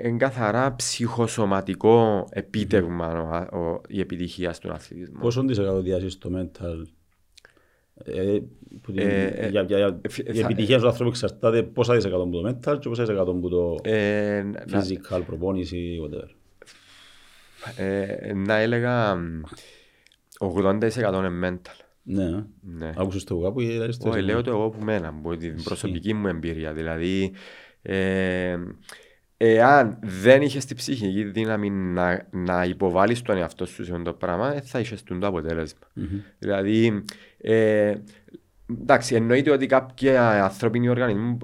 [0.04, 5.18] είναι καθαρά ψυχοσωματικό επίτευγμα ο- ο- η επιτυχία στον αθλητισμό.
[5.20, 6.82] Πόσο της εκατό διάσεις το mental,
[8.04, 8.38] ε,
[8.82, 11.94] που την- Ε, ε, για, για, για, φι- η θα- επιτυχία του ανθρώπου εξαρτάται πόσα
[11.94, 16.28] δισεκατό που το mental και πόσα δισεκατό που το Ε, να, physical, προπόνηση, whatever.
[17.76, 19.40] ε, να έλεγα μ,
[20.38, 21.84] 80% είναι mental.
[22.12, 22.44] Ναι, ε.
[22.60, 22.92] Ναι.
[22.96, 25.62] άκουσες το κάπου ή λες το Όχι, εσύ; λέω το εγώ που μένα, από την
[25.62, 26.72] προσωπική μου εμπειρία.
[26.72, 27.32] Δηλαδή,
[27.82, 28.58] ε,
[29.36, 34.12] εάν δεν είχες την ψυχική δύναμη να, να υποβάλεις τον εαυτό σου σε αυτό το
[34.12, 35.86] πράγμα, δεν θα είχες το αποτέλεσμα.
[36.38, 37.04] Δηλαδή,
[37.38, 37.94] ε,
[38.80, 41.38] εντάξει, εννοείται ότι κάποια ανθρώπινοι οργανισμοί,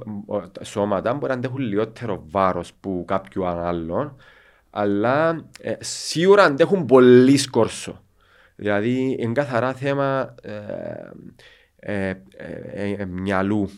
[0.60, 4.16] ε, σώματα μπορεί να αντέχουν λιγότερο βάρος που κάποιου άλλον,
[4.70, 8.00] αλλά ε, σίγουρα αντέχουν πολύ σκόρσο.
[8.56, 10.52] Δηλαδή, είναι καθαρά θέμα ε,
[11.78, 12.14] ε, ε,
[12.72, 13.70] ε, ε, μυαλού.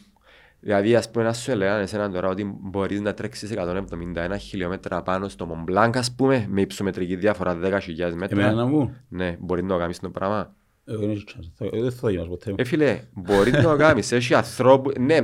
[0.60, 5.28] Δηλαδή, ας πούμε, να σου έλεγαν εσένα τώρα ότι μπορείς να τρέξεις 171 χιλιόμετρα πάνω
[5.28, 8.40] στο Μομπλάνκ, ας πούμε, με υψομετρική διαφορά 10.000 μέτρα.
[8.40, 10.54] Εμένα να μου, Ναι, μπορείς να το κάνεις το πράγμα.
[10.84, 11.50] εγώ δεν έχω chance.
[11.54, 12.54] Θα- δεν θα το γίνω ποτέ.
[12.56, 14.12] Ε, φίλε, μπορείς να το κάνεις.
[14.12, 14.90] Έχει ανθρώπου...
[15.00, 15.18] Ναι,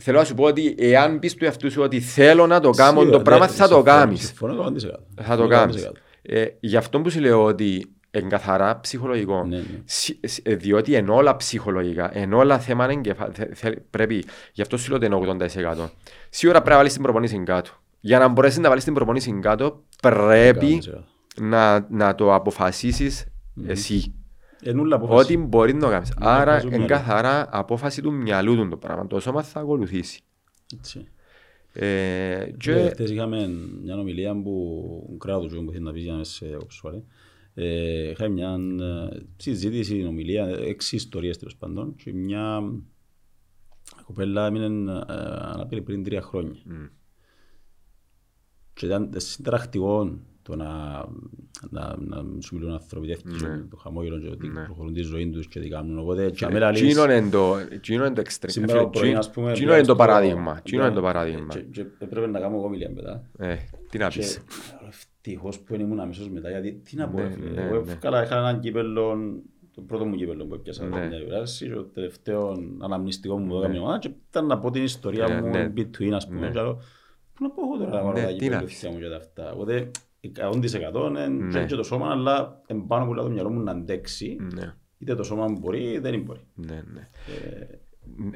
[0.00, 2.98] θέλω να σου πω ότι εάν πεις του εαυτού σου ότι θέλω να το κάνω
[3.00, 4.26] Σίγουρα, το πράγμα, ναι, θα το συμφωνώ- κάνεις.
[4.26, 4.66] Συμφωνώ 100%.
[5.14, 5.84] Θα το Συμφωνώ κάνεις.
[5.86, 5.90] 100%.
[6.22, 9.44] Ε, γι' αυτό που σου λέω ότι είναι καθαρά ψυχολογικό.
[9.44, 9.62] Ναι, ναι.
[9.84, 13.30] Σι- σι- ε, Διότι είναι όλα ψυχολογικά, είναι όλα θέμα εγκεφα...
[13.32, 15.46] θε- θε- πρέπει, γι' αυτό σου λέω ότι είναι
[15.76, 15.88] 80%.
[16.30, 17.70] Σίγουρα πρέπει να βάλεις την προπονήση κάτω.
[18.00, 20.98] Για να μπορέσεις να βάλεις την προπονήση κάτω, πρέπει 100%.
[21.40, 23.26] να, να το αποφασίσεις
[23.66, 24.12] εσύ.
[24.62, 25.18] Είναι όλα απόφαση.
[25.24, 26.08] Ότι μπορείς να το κάνεις.
[26.08, 26.92] Ναι, Άρα βάζω είναι μυαλό.
[26.94, 29.06] καθαρά απόφαση του μυαλού του το πράγμα.
[29.06, 30.20] Το σώμα θα ακολουθήσει.
[30.76, 31.06] Έτσι.
[31.72, 32.88] Ε, Και και...
[32.88, 33.48] χτες είχαμε
[33.82, 37.04] μια ομιλία που κράτος που θέλει να πει για να σε κόψω πάλι.
[37.60, 38.56] Ε, Είχαμε μια
[39.12, 42.60] ε, συζήτηση, ομιλία, έξι ιστορίες τέλος πάντων και μια
[44.04, 45.02] κοπέλα έμεινε ε,
[45.38, 46.54] αναπήρη πριν τρία χρόνια.
[46.64, 46.84] Μμ.
[48.74, 51.04] Και ήταν συνταρακτικό το να,
[51.70, 53.58] να, να σου μιλούν άνθρωποι τέτοιοι, Ναι.
[53.70, 54.64] το χαμόγελο και ότι Ναι.
[54.64, 55.98] προχωρούν τη ζωή τους και τι κάνουν.
[55.98, 58.44] Οπότε, και Ε, αμέλα λες, Εκείνο είναι το εκείνο είναι το extreme.
[58.48, 60.56] σήμερα το πρωί, Εκείνο ας πούμε, εκείνο είναι το πήγα στο- παράδειγμα.
[60.58, 61.46] Εκείνο είναι το πήγα- παράδειγμα.
[61.54, 63.24] και- και Έπρεπε να κάνω εγώ ομιλία μετά.
[63.38, 63.56] Ε,
[63.90, 64.42] Τι να Και πεις.
[65.28, 67.50] Ευτυχώς που ήμουν αμέσως μετά, γιατί τι να πω, Ναι, ρε φίλε.
[67.50, 67.92] ναι, Εγώ ναι.
[67.92, 69.16] εύκολα είχα έναν κύπελλο,
[69.74, 71.06] το πρώτο μου κύπελλο που έπιασα Ναι.
[71.06, 73.58] μια γιουράση και το τελευταίο αναμνηστικός μου που Ναι.
[73.58, 75.72] έκαμε μια ομάδα και ήταν να πω την ιστορία Ναι, μου ναι.
[75.76, 76.40] between, ας πούμε.
[76.40, 76.50] Ναι.
[76.50, 76.80] και άλλο,
[77.34, 79.16] Πού να πω εγώ τώρα να πάρω Ναι, τα τι να κύπελλα μου και τα
[79.16, 79.52] αυτά.
[79.52, 81.58] Οπότε, 100% είναι Ναι.
[81.60, 84.36] και- και το σώμα, αλλά εμπάνω που το μυαλό μου να αντέξει.
[84.54, 86.40] Ναι, Είτε το σώμα μου μπορεί, είτε δεν μπορεί.
[86.54, 87.08] ναι, ναι.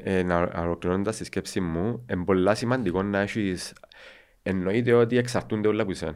[0.03, 3.73] Ε, Ε, να ολοκληρώνοντας τη σκέψη μου, είναι πολλά σημαντικό να έχεις...
[4.43, 6.13] Εννοείται ότι εξαρτούνται όλα από σένα.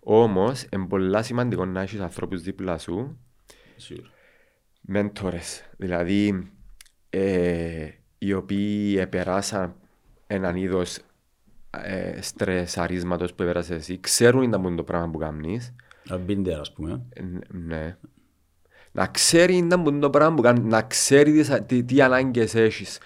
[0.00, 3.18] Όμως, είναι πολλά σημαντικό να έχεις ανθρώπους δίπλα σου,
[3.76, 4.08] Σίγουρα.
[4.80, 5.64] μέντορες.
[5.76, 6.50] Δηλαδή,
[7.10, 7.88] ε,
[8.18, 9.74] οι οποίοι επεράσαν
[10.26, 10.98] έναν είδος
[11.84, 15.74] ε, στρεσαρίσματος που επέρασες εσύ, ξέρουν ήταν το πράγμα που κάνεις,
[16.08, 17.02] Να been there, ας πούμε.
[17.12, 17.96] Ε, ναι.
[18.92, 22.98] Να ξέρει ήταν που το πράγμα που κάνει, να ξέρει τις- τι, τι ανάγκες έχεις.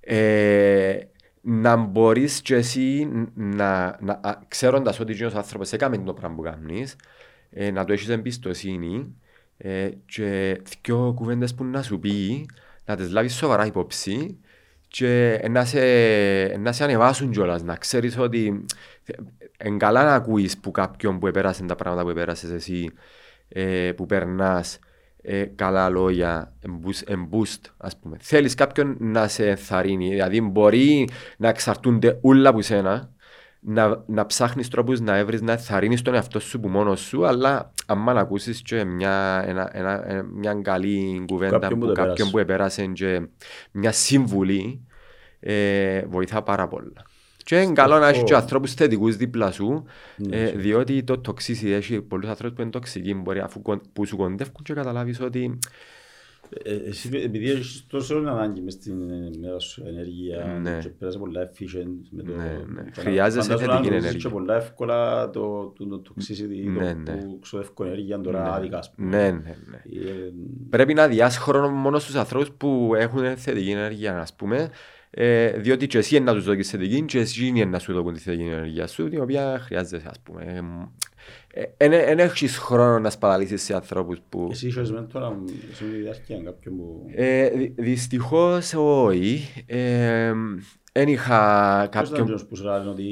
[0.00, 0.98] Ε,
[1.40, 6.42] να μπορείς και εσύ να, να α, ξέροντας ότι ο άνθρωπος έκαμε το πράγμα που
[6.42, 6.96] κάνεις,
[7.50, 9.14] ε, να το έχεις εμπιστοσύνη
[9.56, 12.48] ε, και δυο κουβέντες που να σου πει,
[12.84, 14.38] να τις λάβεις σοβαρά υπόψη
[14.88, 15.80] και να σε,
[16.58, 18.64] να σε ανεβάσουν κιόλας, να ξέρεις ότι
[19.64, 22.90] είναι καλά να ακούεις που κάποιον που επέρασε τα πράγματα που επέρασες εσύ,
[23.48, 24.78] ε, που περνάς,
[25.22, 28.16] ε, καλά λόγια, εμπούς- εμπούστ, ας πούμε.
[28.20, 31.08] Θέλεις κάποιον να σε ενθαρρύνει, δηλαδή μπορεί
[31.38, 33.10] να εξαρτούνται όλα από σένα,
[33.60, 37.72] να, να ψάχνεις τρόπους να έβρεις, να ενθαρρύνεις τον εαυτό σου που μόνος σου, αλλά
[37.86, 41.92] άμα να ακούσεις και μια, ένα, ένα, ε, μια καλή κουβέντα Κάποιον που που το
[41.92, 42.30] κάποιον πέρασε.
[42.30, 43.20] που επέρασε και
[43.72, 44.86] μια συμβουλή,
[45.40, 46.92] ε, βοηθά πάρα πολλά.
[47.50, 49.84] Και είναι καλό να έχεις και ανθρώπους θετικούς δίπλα σου,
[50.30, 54.16] ε, διότι το toxicity έχει πολλούς ανθρώπους που είναι τοξικοί, μπορεί αφού κον- που σου
[54.16, 55.58] κοντεύουν και καταλάβεις ότι
[56.64, 58.94] Ε, Εσύ επειδή έχεις τόσο ανάγκη μες στην
[59.40, 60.78] μέρα σου ενέργεια Ναι.
[60.82, 62.32] και πέρασε πολλά efficient με το...
[62.32, 62.82] Ναι, ναι.
[62.92, 64.28] και Χρειάζεσαι φαντάζομαι να θετική γνωρίζεις ενέργεια.
[64.28, 67.16] και πολλά εύκολα το, το, το toxicity Ναι, το, ναι.
[67.22, 69.08] που ξοδεύω ενέργεια τώρα άδικα ας πούμε.
[69.08, 69.76] ναι, ναι, ναι.
[70.00, 70.32] Ε,
[70.70, 74.70] Πρέπει να διάς χρόνο μόνο στους ανθρώπους που έχουν θετική ενέργεια, ας πούμε,
[75.10, 78.12] ε, διότι και εσύ είναι να τους δώσεις θετική και εσύ είναι να σου δώσουν
[78.12, 80.62] τη θετική ενέργεια σου, την οποία χρειάζεσαι, ας πούμε.
[81.78, 84.48] Δεν έχεις χρόνο να σπαταλήσεις σε ανθρώπους που...
[84.50, 85.38] Εσύ είχες μέντορα
[85.72, 87.06] σε μια διάρκεια κάποιον που...
[87.14, 89.64] Ε, δυ- δυστυχώς όχι.
[89.66, 90.32] Ε,
[90.92, 93.04] Εν είχα Ποιος ήταν κάποιον εκείνος που σου λένε ότι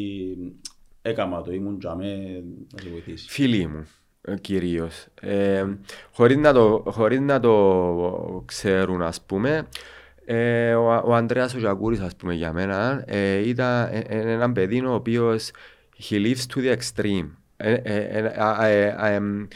[1.02, 2.42] έκαμα το, ήμουν τζαμέ
[2.74, 3.86] να σε βοηθήσει; φίλοι μου
[4.20, 5.06] ε, κυρίως.
[5.20, 5.64] Ε,
[6.12, 9.68] χωρίς, να το, χωρίς να το ξέρουν ας πούμε,
[10.30, 14.52] ε, ο, ο Ανδρέας ο Ζακούρης ας πούμε για μένα ε, ήταν ε, ε, έναν
[14.52, 15.50] παιδί ο οποίος
[16.08, 17.28] he lives to the extreme.
[17.56, 19.46] Ε, ε, ε, α, ε, ε, εμ,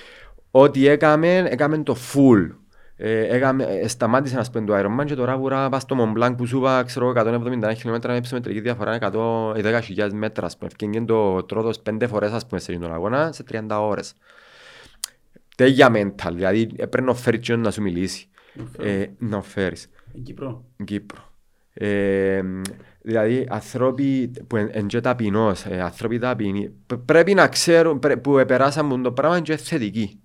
[0.50, 2.50] ό,τι έκαμε, έκαμε το full.
[2.96, 6.34] Ε, έκαμε, ε, σταμάτησε να πούμε το Ironman και τώρα βουρά πας στο Mont Blanc
[6.36, 9.60] που σου είπα ξέρω 171 χιλιόμετρα με ψωμετρική διαφορά 100, ή
[9.96, 10.70] 10.000 μέτρα ας πούμε.
[10.72, 14.14] Ευκαιρία το τρότος πέντε φορές ας πούμε σε τον αγώνα σε 30 ώρες.
[15.56, 18.26] Τέλεια mental, δηλαδή ε, πρέπει να φέρεις και να σου μιλήσει.
[18.78, 19.88] Ε, να φέρεις.
[20.14, 20.64] Εν Κύπρο.
[20.84, 21.30] Κύπρο.
[21.74, 22.42] Ε,
[23.00, 28.38] δηλαδή ανθρώποι που είναι και ταπεινός, ε, άνθρωποι ταπεινοί, π- πρέπει να ξέρουν πρέ, που
[28.38, 30.20] επεράσαν το πράγμα και θετικοί.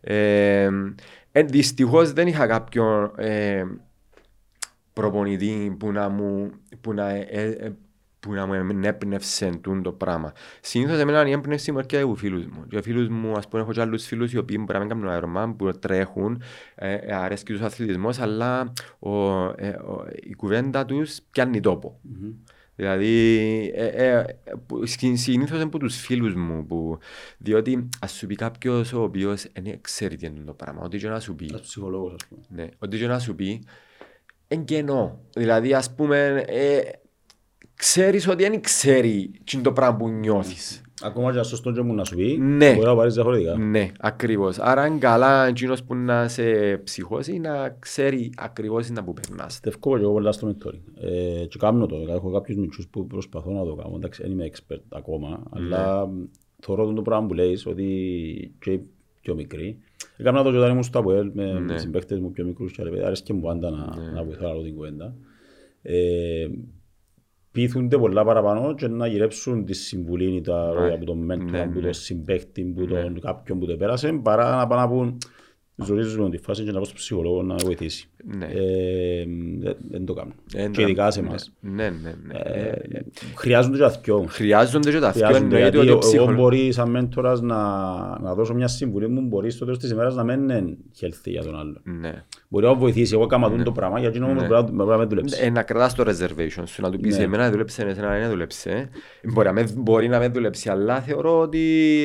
[0.00, 0.70] Ε,
[1.32, 3.64] ε, δυστυχώς δεν είχα κάποιον ε,
[4.92, 6.50] προπονητή που να μου,
[6.80, 7.72] που να, ε, ε,
[8.24, 10.32] που να μου ενέπνευσε τούν το πράγμα.
[10.60, 12.66] Συνήθως εμένα η έμπνευση μου έρχεται από φίλους μου.
[12.68, 15.08] Και φίλους μου, ας πούμε, έχω και άλλους φίλους οι οποίοι μπορεί να μην κάνουν
[15.08, 16.42] αερομάν, που τρέχουν,
[16.74, 22.00] ε, ε, αρέσκει τους ο αθλητισμός, αλλά ο, ε, ο, η κουβέντα τους πιάνει τόπο.
[22.76, 24.24] Δηλαδή, ε, ε,
[24.66, 26.98] που- συ- συνήθως είναι από τους φίλους μου, που,
[27.38, 31.08] διότι ας σου πει κάποιος ο οποίος δεν ξέρει τι είναι το πράγμα, ό,τι και
[31.08, 32.40] να σου πει, Ένας ψυχολόγος ας πούμε.
[32.48, 33.62] ναι, ό,τι και να σου πει,
[34.48, 35.20] είναι κενό.
[35.34, 36.80] Δηλαδή, ας πούμε, ε,
[37.74, 40.78] ξέρεις ότι δεν ξέρει τι είναι το πράγμα που νιώθεις.
[41.02, 42.74] Ακόμα και σωστό και μου να σου πει, Ναι.
[42.74, 43.56] μπορεί να πάρεις διαφορετικά.
[43.58, 44.58] Ναι, ακριβώς.
[44.58, 49.60] Άρα είναι καλά εκείνος που να σε ψυχώσει να ξέρει ακριβώς να που περνάς.
[49.60, 50.80] Πιστεύω και εγώ πολλά στο mentoring.
[51.04, 51.96] Ε, και κάνω το.
[52.08, 53.92] Έχω κάποιους μικρούς που προσπαθώ να το κάνω.
[53.96, 56.08] Εντάξει, δεν είμαι expert ακόμα, αλλά
[56.60, 58.80] θεωρώ το πράγμα που λέεις ότι και οι
[59.20, 59.78] πιο μικροί.
[60.16, 61.60] Έκανα το και όταν ήμουν στο ΑΠΟΕΛ με, Ναι.
[61.60, 63.06] με συμπαίκτες μου πιο μικρούς και άλλα παιδιά.
[63.06, 65.14] Άρεσε και μου πάντα να, να βοηθώ να λέω την κουβέντα.
[65.82, 66.46] Ε,
[67.54, 71.60] πείθονται πολλά παραπάνω και να γυρέψουν τη συμβουλή ή τα λόγια από τον μέντορα, Ναι,
[71.62, 71.80] από ναι.
[71.80, 75.18] τον συμπαίκτη, από τον κάποιον που το πέρασε, παρά να πάνε να πούν
[75.76, 78.08] ζορίζουμε τη φάση και να πω στον ψυχολόγο να με βοηθήσει.
[78.36, 78.44] Ναι.
[78.46, 79.24] Ε,
[79.58, 80.34] δεν- Δεν το κάνουν.
[80.54, 81.52] Ε, Και να- ειδικά σε εμάς.
[81.60, 82.38] Ναι, ναι, ναι.
[82.38, 83.02] Ε, Ε,
[83.34, 84.24] Χρειάζονται και αθκιό.
[84.28, 86.36] Χρειάζονται και τα αυτιά, Χρειάζονται, εννοείται γιατί ότι ο εγώ ψυχολόγος...
[86.36, 87.56] μπορεί σαν μέντορας να,
[88.20, 91.42] να δώσω μια συμβουλή μου, μπορεί στο τέλος της ημέρας να μην είναι healthy για
[91.42, 91.80] τον άλλο.
[91.84, 92.24] Ναι.
[92.48, 94.48] Μπορεί να βοηθήσει, εγώ κάμα το πράγμα, γιατί όμως Ναι.
[94.48, 95.40] μπορεί να- μπορεί να μην δουλέψεις.
[95.40, 97.24] Ε, να κρατάς το reservation σου, να του πεις Ναι.
[97.24, 98.88] εμένα δούλεψε, εσένα δεν δούλεψε.
[99.32, 101.60] Μπορεί να με- Μπορεί να με δουλέψει, αλλά θεωρώ ότι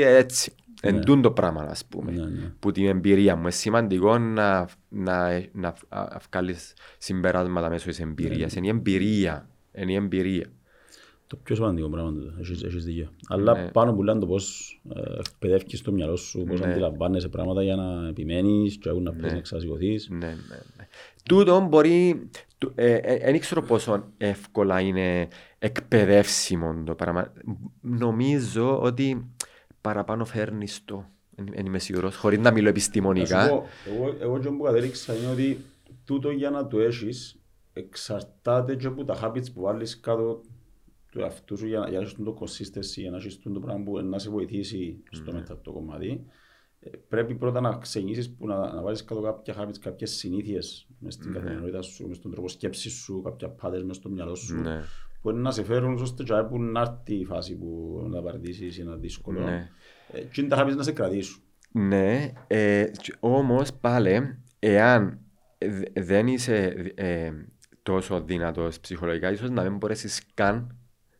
[0.05, 0.51] έτσι.
[0.81, 2.11] Εν τούν το πράγμα, ας πούμε.
[2.11, 2.53] Ναι, ναι.
[2.59, 3.41] Που την εμπειρία μου.
[3.41, 8.55] Είναι σημαντικό να, να, να α- βγάλεις συμπεράσματα μέσω της εμπειρίας.
[8.55, 9.49] Είναι η εμπειρία.
[9.73, 10.45] Είναι η εμπειρία.
[11.27, 13.09] Το πιο σημαντικό πράγμα είναι το, έχεις, έχεις δίκιο.
[13.27, 13.67] Αλλά Ναι.
[13.71, 16.65] πάνω που λένε το πώς ε, εκπαιδεύκεις το μυαλό σου, πώς Ναι.
[16.71, 19.31] αντιλαμβάνεσαι πράγματα για να επιμένεις και να πες Ναι.
[19.31, 20.07] να εξασηκωθείς.
[20.09, 20.25] Ναι, ναι,
[20.77, 20.87] ναι.
[21.23, 22.29] Τούτο μπορεί...
[22.57, 25.27] του- ε, ε, Δεν ήξερα πόσο εύκολα είναι
[25.59, 27.33] εκπαιδεύσιμο το πράγμα.
[27.81, 29.31] Νομίζω ότι
[29.81, 31.05] παραπάνω φέρνεις το.
[31.35, 33.43] Δεν είμαι σίγουρος, χωρίς να μιλώ Να επιστημονικά.
[33.43, 35.65] σου πω, Εγώ, εγώ και που κατέληξα είναι ότι
[36.05, 37.39] τούτο για να το έχεις
[37.73, 40.41] εξαρτάται και από τα habits που βάλεις κάτω
[41.11, 43.83] του εαυτού σου για να, για να έχεις το consistency, για να έχεις το πράγμα
[43.83, 45.37] που να σε βοηθήσει στο Ναι.
[45.39, 46.25] μετά το κομμάτι.
[46.79, 51.13] Ε, Πρέπει πρώτα να ξεκινήσεις που να, να βάλεις κάτω κάποια habits, κάποιες συνήθειες μες
[51.13, 51.35] στην Ναι.
[51.35, 54.81] καθημερινότητα σου, μες στον τρόπο σκέψης σου, κάποια patterns μες στο μυαλό σου Ναι,
[55.21, 58.77] που είναι να σε φέρουν ώστε και που να έρθει η φάση που να παρατήσεις
[58.77, 59.39] είναι δύσκολο.
[59.39, 59.69] ναι.
[60.11, 61.41] Ε, Και είναι τα habits να σε κρατήσουν.
[61.71, 65.19] Ναι, ε, τ- όμως πάλι, εάν
[65.57, 67.31] δε- δεν είσαι ε,
[67.83, 70.77] τόσο δυνατός ψυχολογικά, ίσως να μην μπορέσεις καν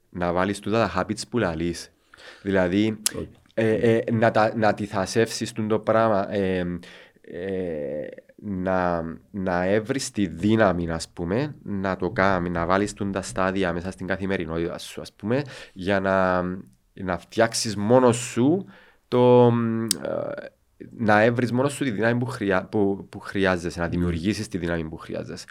[0.10, 1.94] να βάλεις τούτα τα habits που λαλείς.
[2.42, 3.02] Δηλαδή,
[3.54, 6.28] ε, ε, να, τα, να αντιθασεύσεις τούτο το πράγμα,
[7.32, 13.12] ε, ε, να, να έβρεις τη δύναμη, ας πούμε, να το κάνεις, να βάλεις τούν
[13.12, 15.42] τα στάδια μέσα στην καθημερινότητα σου, ας πούμε,
[15.74, 16.42] για να,
[16.94, 18.66] να φτιάξεις μόνος σου
[19.08, 19.54] το,
[20.04, 20.46] ε,
[20.90, 24.84] να έβρεις μόνος σου τη δύναμη που, χρειά, που, που χρειάζεσαι, να δημιουργήσεις τη δύναμη
[24.84, 25.46] που χρειάζεσαι.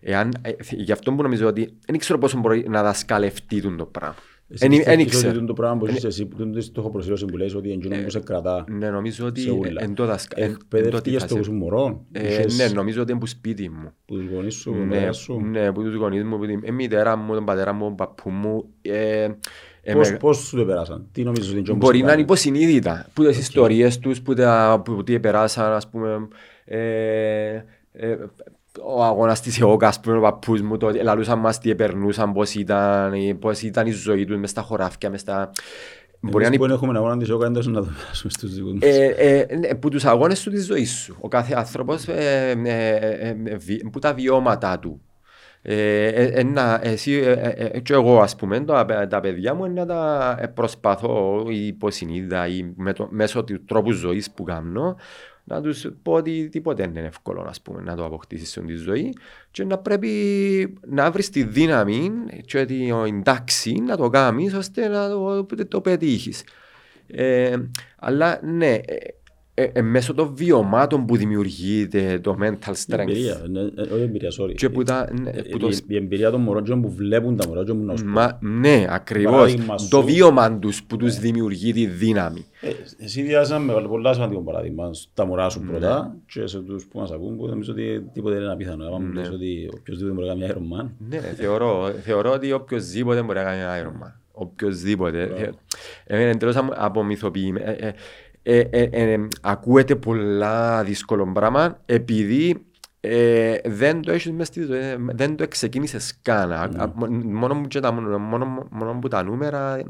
[0.00, 3.86] Εάν, ε, γι' αυτό που νομίζω ότι δεν ξέρω πόσο μπορεί να δασκαλευτεί τούτο το
[3.86, 4.16] πράγμα.
[4.50, 5.36] Εσύ Εν- εν πιστεύεις ήξερα.
[5.36, 8.10] ότι το πράγμα που έχεις εσύ, που το στόχο προσήλωση που λες ότι εντύνο που
[8.10, 9.82] σε κρατά, Ναι, νομίζω ότι σε ούλα.
[9.82, 11.44] εν το δασκα- εν- εν το εκπαιδευτήκες αντιθασεύει.
[11.44, 13.92] στο μωρό, Ε, είχες ναι, νομίζω ότι είναι που σπίτι μου.
[14.04, 15.40] που τους γονείς σου, που Ναι, πατέρα σου.
[15.40, 18.30] ναι, που τους γονείς μου, που την ε, μητέρα μου, τον πατέρα μου, τον παππού
[18.30, 18.64] μου.
[18.82, 19.28] ε,
[19.82, 22.22] ε, Πώς, με- πώς σου το περάσαν, τι νομίζεις ότι είναι Μπορεί να είναι είναι
[22.22, 23.06] υποσυνείδητα.
[23.14, 26.28] Που τις ιστορίες τους, που, τα, που τι περάσαν, ας πούμε.
[28.78, 31.70] Ε, ε, ο αγώνας της ΕΟΚΑ, ας πούμε, ο παππούς μου, το, λαλούσαν μας τι
[31.70, 35.50] επερνούσαν, πώς ήταν, ε, πώς ήταν η ζωή τους μες στα χωράφια, μες στα...
[36.20, 38.72] Μπορεί να Εμείς είναι που έχουμε αγώνα της ΟΚΑ εντός να το περάσουμε στους δικούς
[38.72, 38.82] μας.
[38.82, 39.04] ε,
[39.50, 41.16] ε, ναι, που τους αγώνες του της ζωής σου.
[41.20, 45.00] Ο κάθε άνθρωπος ε, ε, ε, ε, βι- που τα βιώματα του.
[45.62, 49.54] Ε, ε, ε, να, εσύ, ε, ε, ε, και εγώ ας πούμε τα, τα παιδιά
[49.54, 54.42] μου να τα ε, προσπαθώ ή υποσυνείδητα ή με το, μέσω του τρόπου ζωής που
[54.42, 54.96] κάνω
[55.48, 59.16] να τους πω ότι τίποτε δεν είναι εύκολο ας πούμε, να το αποκτήσεις στη ζωή
[59.50, 62.10] και να πρέπει να βρεις τη δύναμη
[62.44, 66.44] και την τάξη να το κάνεις ώστε να το, το πετύχεις.
[67.06, 67.56] Ε,
[67.96, 68.78] αλλά ναι,
[69.58, 72.98] ε, ε, ε, μέσω των βιωμάτων που δημιουργείται το mental Η strength.
[72.98, 74.54] εμπειρία, ναι, ε, όχι εμπειρία, sorry.
[74.54, 77.36] Και που τα, ναι, Ε, που το, η- Η εμπειρία των μωρών και που βλέπουν
[77.36, 79.32] τα μωρά και που να σου μα, ναι, ακριβώς.
[79.32, 80.02] Παράδειγμα Το σου.
[80.04, 82.44] βίωμα τους που τους δημιουργεί τη δύναμη.
[82.60, 82.68] Ε,
[83.04, 85.50] Εσύ διάσεις ένα μεγάλο, πολλά σημαντικό παράδειγμα στα μωρά Ναι.
[85.50, 88.84] σου πρώτα και σε τους που μας ακούν που νομίζω ότι τίποτε δεν είναι απίθανο.
[88.94, 93.22] Αν μου λες ότι οποιοςδήποτε μπορεί να κάνει Iron Man, Ναι, θεωρώ, θεωρώ ότι οποιοςδήποτε
[93.22, 94.12] μπορεί να κάνει ένα Iron Man.
[94.32, 95.22] Οποιοςδήποτε.
[95.22, 95.50] Ε,
[96.06, 97.66] Εμένα εντελώς αμ- απομυθοποιημένο.
[98.42, 102.62] Ε, ε, ε, ε, ε, ε, ακούεται πολλά δύσκολο πράγμα επειδή
[103.00, 106.52] ε, δεν το έχεις μες στη ζωή, ε, δεν το ξεκίνησες καν.
[106.52, 106.92] Α- α-
[107.24, 109.84] Μόνο, που και τα, μόνο, μόνο που τα νούμερα ε,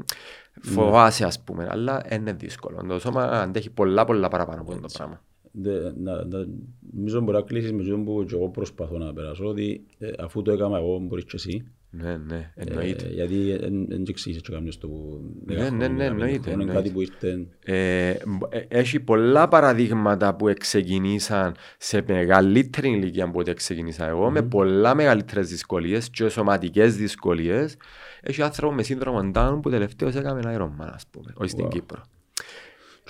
[0.61, 2.85] φοβάσαι ας πούμε, αλλά είναι δύσκολο.
[2.87, 5.21] Το σώμα αντέχει πολλά πολλά παραπάνω από αυτό το πράγμα.
[5.51, 6.47] Δε- να- να-
[6.93, 10.41] νομίζω μπορεί να κλείσεις με αυτό που και εγώ προσπαθώ να περάσω ότι ε, αφού
[10.41, 13.05] το έκανα εγώ μπορείς και εσύ Ναι, ναι, εννοείται.
[13.05, 16.89] Ε, γιατί δεν εξήγησες και κάποιος το που Ναι, ναι, ναι, εννοείται, Είναι κάτι εννοείται.
[16.89, 23.53] που ήρθε Ε, μπ- ε, έχει πολλά παραδείγματα που ξεκινήσαν σε μεγαλύτερη ηλικία από ό,τι
[23.53, 27.77] ξεκινήσα εγώ, με πολλά μεγαλύτερες δυσκολίες και σωματικές δυσκολίες.
[28.21, 31.67] Έχει άνθρωπο με σύνδρομο Down που τελευταίο έκαμε ένα Iron Man, ας πούμε, όχι στην
[31.67, 32.01] Κύπρο.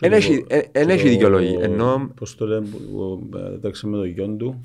[0.01, 1.59] Εν έχει- ε, εν έχει δικαιολογία.
[1.63, 4.59] Ενώ Πώς το λένε, που ε, έτρεξε με το γιον του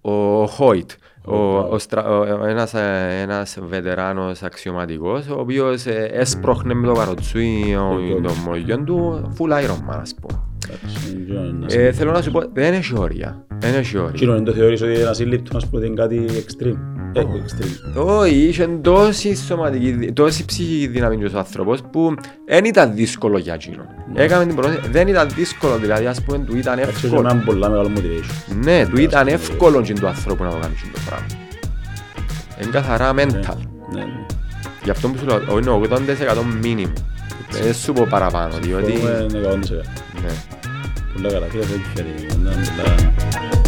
[0.00, 0.90] ο Χόιτ,
[1.24, 6.92] ο, ο, στρα- ο- ένας, ε, ένας βετεράνος αξιωματικός, ο οποίος ε, έσπροχνε με το
[6.92, 10.40] καροτσούι ο- το μογιόν του, full Iron Man, ας πούμε.
[10.68, 13.46] Εντάξει, δεν ξέρω να Ε, θέλω να σου πω, δεν έχει όρια.
[13.58, 14.10] Δεν έχει όρια.
[14.14, 16.76] Εκείνο δεν το θεωρείς ότι ένα σύλληπτο ας πούμε είναι κάτι extreme.
[17.14, 17.36] Ραμπό.
[17.36, 18.04] Ε, extreme.
[18.06, 22.14] Όχι, είχε τόση σωματική, δι- τόση ψυχική δύναμη και ο άνθρωπος που
[22.46, 23.86] δεν ήταν δύσκολο για εκείνον.
[24.14, 27.28] Έκαμε την πρόθεση, δεν ήταν δύσκολο, δηλαδή ας πούμε του ήταν Εντάξει, έχει εύκολο.
[27.28, 28.56] έναν πολλά μεγάλο motivation.
[28.64, 31.26] Ναι, του ήταν εύκολο και του ανθρώπου να το κάνει αυτό το πράγμα.
[32.62, 33.56] Είναι καθαρά mental.
[33.94, 34.26] Ναι, ναι.
[34.84, 36.92] Γι' αυτό που σου λέω, είναι 80% μήνυμο.
[37.52, 38.92] Δεν σου πω παραπάνω, διότι...
[38.92, 39.88] Μπορούμε να κάνουμε σε κάτι.
[40.22, 40.32] Ναι.
[41.12, 42.14] Πολλά καλά, φίλε, thank you, Φερή.
[42.24, 43.61] Ήταν πολλά-